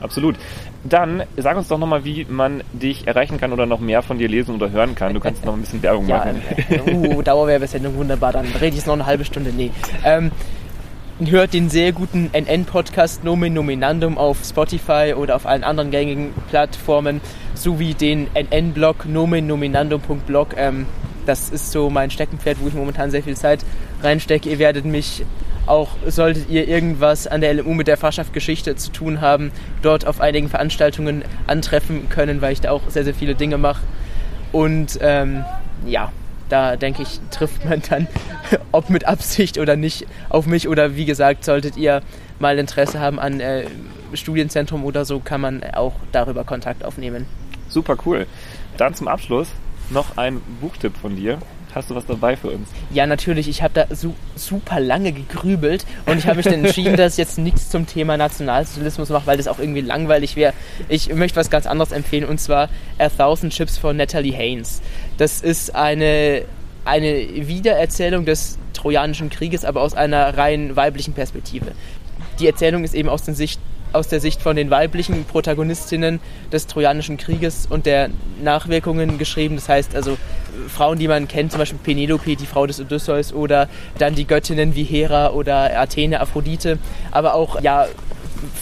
[0.00, 0.36] Absolut.
[0.84, 4.28] Dann sag uns doch nochmal, wie man dich erreichen kann oder noch mehr von dir
[4.28, 5.12] lesen oder hören kann.
[5.12, 6.42] Du kannst noch ein bisschen Werbung ja, machen.
[6.86, 8.32] Uh, Dauerwerbesendung, wunderbar.
[8.32, 9.52] Dann rede ich es noch eine halbe Stunde.
[9.52, 9.72] Nee.
[10.04, 10.30] Ähm,
[11.26, 17.20] hört den sehr guten NN-Podcast Nomen Nominandum auf Spotify oder auf allen anderen gängigen Plattformen,
[17.54, 20.54] sowie den NN-Blog nomennominandum.blog.
[20.56, 20.86] Ähm,
[21.26, 23.64] das ist so mein Steckenpferd, wo ich momentan sehr viel Zeit
[24.02, 24.48] reinstecke.
[24.48, 25.24] Ihr werdet mich
[25.68, 29.52] auch solltet ihr irgendwas an der LMU mit der Fachschaft Geschichte zu tun haben,
[29.82, 33.82] dort auf einigen Veranstaltungen antreffen können, weil ich da auch sehr, sehr viele Dinge mache.
[34.52, 35.44] Und ähm,
[35.86, 36.12] ja,
[36.48, 38.08] da denke ich, trifft man dann,
[38.72, 40.68] ob mit Absicht oder nicht, auf mich.
[40.68, 42.02] Oder wie gesagt, solltet ihr
[42.38, 43.66] mal Interesse haben an äh,
[44.14, 47.26] Studienzentrum oder so, kann man auch darüber Kontakt aufnehmen.
[47.68, 48.26] Super cool.
[48.76, 49.48] Dann zum Abschluss
[49.90, 51.38] noch ein Buchtipp von dir.
[51.78, 52.68] Hast du was dabei für uns?
[52.92, 53.46] Ja, natürlich.
[53.46, 57.18] Ich habe da su super lange gegrübelt und ich habe mich dann entschieden, dass ich
[57.18, 60.54] jetzt nichts zum Thema Nationalsozialismus mache, weil das auch irgendwie langweilig wäre.
[60.88, 62.68] Ich möchte was ganz anderes empfehlen und zwar
[62.98, 64.82] A Thousand Chips von Natalie Haynes.
[65.18, 66.42] Das ist eine,
[66.84, 71.66] eine Wiedererzählung des Trojanischen Krieges, aber aus einer rein weiblichen Perspektive.
[72.40, 73.60] Die Erzählung ist eben aus der Sicht
[73.92, 76.20] aus der Sicht von den weiblichen Protagonistinnen
[76.52, 78.10] des Trojanischen Krieges und der
[78.42, 79.56] Nachwirkungen geschrieben.
[79.56, 80.18] Das heißt also
[80.68, 84.74] Frauen, die man kennt, zum Beispiel Penelope, die Frau des Odysseus, oder dann die Göttinnen
[84.74, 86.78] wie Hera oder Athene, Aphrodite,
[87.10, 87.86] aber auch ja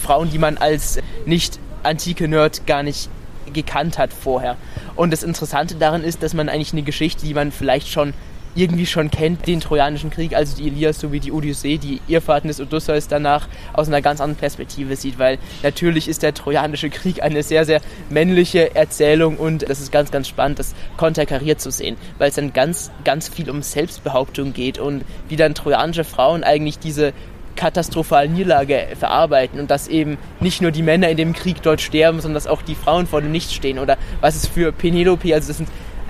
[0.03, 3.09] Frauen, die man als nicht antike Nerd gar nicht
[3.53, 4.57] gekannt hat vorher.
[4.95, 8.13] Und das Interessante daran ist, dass man eigentlich eine Geschichte, die man vielleicht schon
[8.57, 12.59] irgendwie schon kennt, den Trojanischen Krieg, also die Elias sowie die Odyssee, die Irrfahrten des
[12.59, 17.43] Odysseus danach aus einer ganz anderen Perspektive sieht, weil natürlich ist der Trojanische Krieg eine
[17.43, 22.29] sehr, sehr männliche Erzählung und das ist ganz, ganz spannend, das konterkariert zu sehen, weil
[22.29, 27.13] es dann ganz, ganz viel um Selbstbehauptung geht und wie dann trojanische Frauen eigentlich diese
[27.57, 32.21] katastrophalen Niederlage verarbeiten und dass eben nicht nur die Männer in dem Krieg dort sterben,
[32.21, 35.49] sondern dass auch die Frauen vor dem Nichts stehen oder was es für Penelope, also
[35.49, 35.69] das sind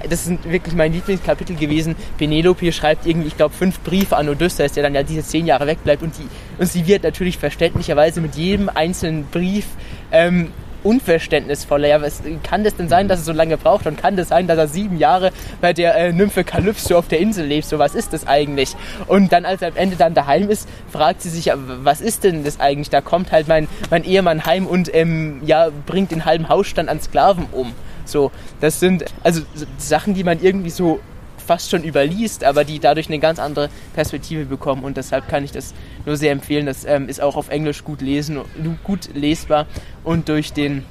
[0.09, 1.95] das sind wirklich mein Lieblingskapitel gewesen.
[2.17, 5.67] Penelope schreibt irgendwie, ich glaube, fünf Briefe an Odysseus, der dann ja diese zehn Jahre
[5.67, 6.27] wegbleibt und, die,
[6.59, 9.65] und sie wird natürlich verständlicherweise mit jedem einzelnen Brief
[10.11, 10.51] ähm,
[10.83, 11.87] unverständnisvoller.
[11.87, 13.87] Ja, was, kann das denn sein, dass er so lange braucht?
[13.87, 15.31] Und kann das sein, dass er sieben Jahre
[15.61, 17.65] bei der äh, Nymphe Kalypso auf der Insel lebt?
[17.65, 18.75] So, was ist das eigentlich?
[19.07, 22.43] Und dann, als er am Ende dann daheim ist, fragt sie sich, was ist denn
[22.43, 22.89] das eigentlich?
[22.89, 27.01] Da kommt halt mein, mein Ehemann heim und ähm, ja, bringt den halben Hausstand an
[27.01, 27.73] Sklaven um.
[28.07, 28.31] So,
[28.61, 29.41] das sind also
[29.77, 30.99] Sachen, die man irgendwie so
[31.37, 35.51] fast schon überliest, aber die dadurch eine ganz andere Perspektive bekommen und deshalb kann ich
[35.51, 35.73] das
[36.05, 36.65] nur sehr empfehlen.
[36.65, 38.39] Das ähm, ist auch auf Englisch gut lesen,
[38.83, 39.65] gut lesbar
[40.03, 40.85] und durch den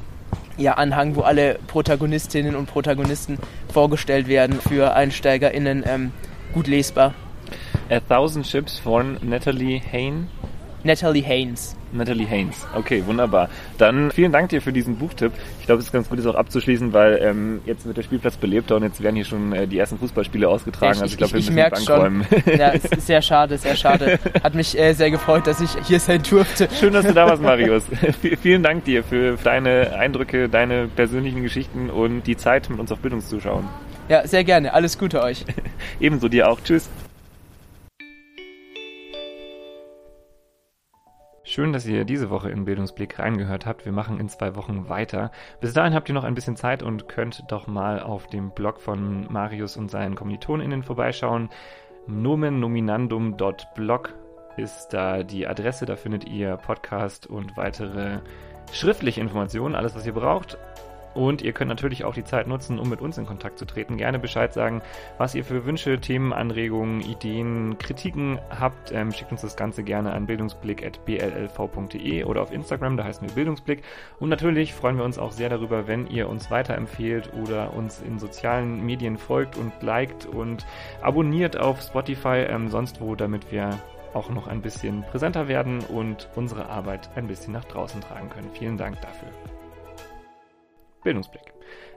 [0.56, 3.38] ja, Anhang, wo alle Protagonistinnen und Protagonisten
[3.72, 6.12] vorgestellt werden für EinsteigerInnen ähm,
[6.52, 7.14] gut lesbar.
[7.90, 10.28] A Thousand Ships von Natalie Hain.
[10.82, 11.75] Natalie Haynes.
[11.92, 12.66] Natalie Haynes.
[12.74, 13.48] Okay, wunderbar.
[13.78, 15.32] Dann vielen Dank dir für diesen Buchtipp.
[15.60, 18.36] Ich glaube, es ist ganz gut, das auch abzuschließen, weil ähm, jetzt wird der Spielplatz
[18.36, 20.94] belebter und jetzt werden hier schon äh, die ersten Fußballspiele ausgetragen.
[20.94, 21.84] Ich, also ich glaube, wir müssen ich.
[21.84, 22.26] Schon.
[22.56, 24.18] Ja, es ist sehr schade, sehr schade.
[24.42, 26.68] Hat mich äh, sehr gefreut, dass ich hier sein durfte.
[26.78, 27.84] Schön, dass du da warst, Marius.
[28.40, 32.98] vielen Dank dir für deine Eindrücke, deine persönlichen Geschichten und die Zeit, mit uns auf
[32.98, 33.64] Bildungszuschauen.
[34.08, 34.72] Ja, sehr gerne.
[34.72, 35.44] Alles Gute euch.
[36.00, 36.60] Ebenso dir auch.
[36.62, 36.88] Tschüss.
[41.56, 43.86] Schön, dass ihr diese Woche in Bildungsblick reingehört habt.
[43.86, 45.30] Wir machen in zwei Wochen weiter.
[45.58, 48.78] Bis dahin habt ihr noch ein bisschen Zeit und könnt doch mal auf dem Blog
[48.78, 51.48] von Marius und seinen KommilitonInnen vorbeischauen.
[52.08, 54.12] nomennominandum.blog
[54.58, 55.86] ist da die Adresse.
[55.86, 58.18] Da findet ihr Podcast und weitere
[58.70, 60.58] schriftliche Informationen, alles was ihr braucht.
[61.16, 63.96] Und ihr könnt natürlich auch die Zeit nutzen, um mit uns in Kontakt zu treten.
[63.96, 64.82] Gerne Bescheid sagen,
[65.16, 68.92] was ihr für Wünsche, Themen, Anregungen, Ideen, Kritiken habt.
[68.92, 73.82] Ähm, schickt uns das Ganze gerne an bildungsblick.bllv.de oder auf Instagram, da heißen wir Bildungsblick.
[74.20, 78.18] Und natürlich freuen wir uns auch sehr darüber, wenn ihr uns weiterempfehlt oder uns in
[78.18, 80.66] sozialen Medien folgt und liked und
[81.00, 83.78] abonniert auf Spotify, ähm, sonst wo, damit wir
[84.12, 88.50] auch noch ein bisschen präsenter werden und unsere Arbeit ein bisschen nach draußen tragen können.
[88.52, 89.28] Vielen Dank dafür.
[91.06, 91.54] Bildungsblick.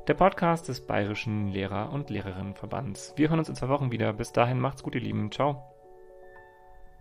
[0.08, 3.14] Der Podcast des Bayerischen Lehrer- und Lehrerinnenverbands.
[3.16, 4.14] Wir hören uns in zwei Wochen wieder.
[4.14, 5.32] Bis dahin macht's gut, ihr Lieben.
[5.32, 5.69] Ciao.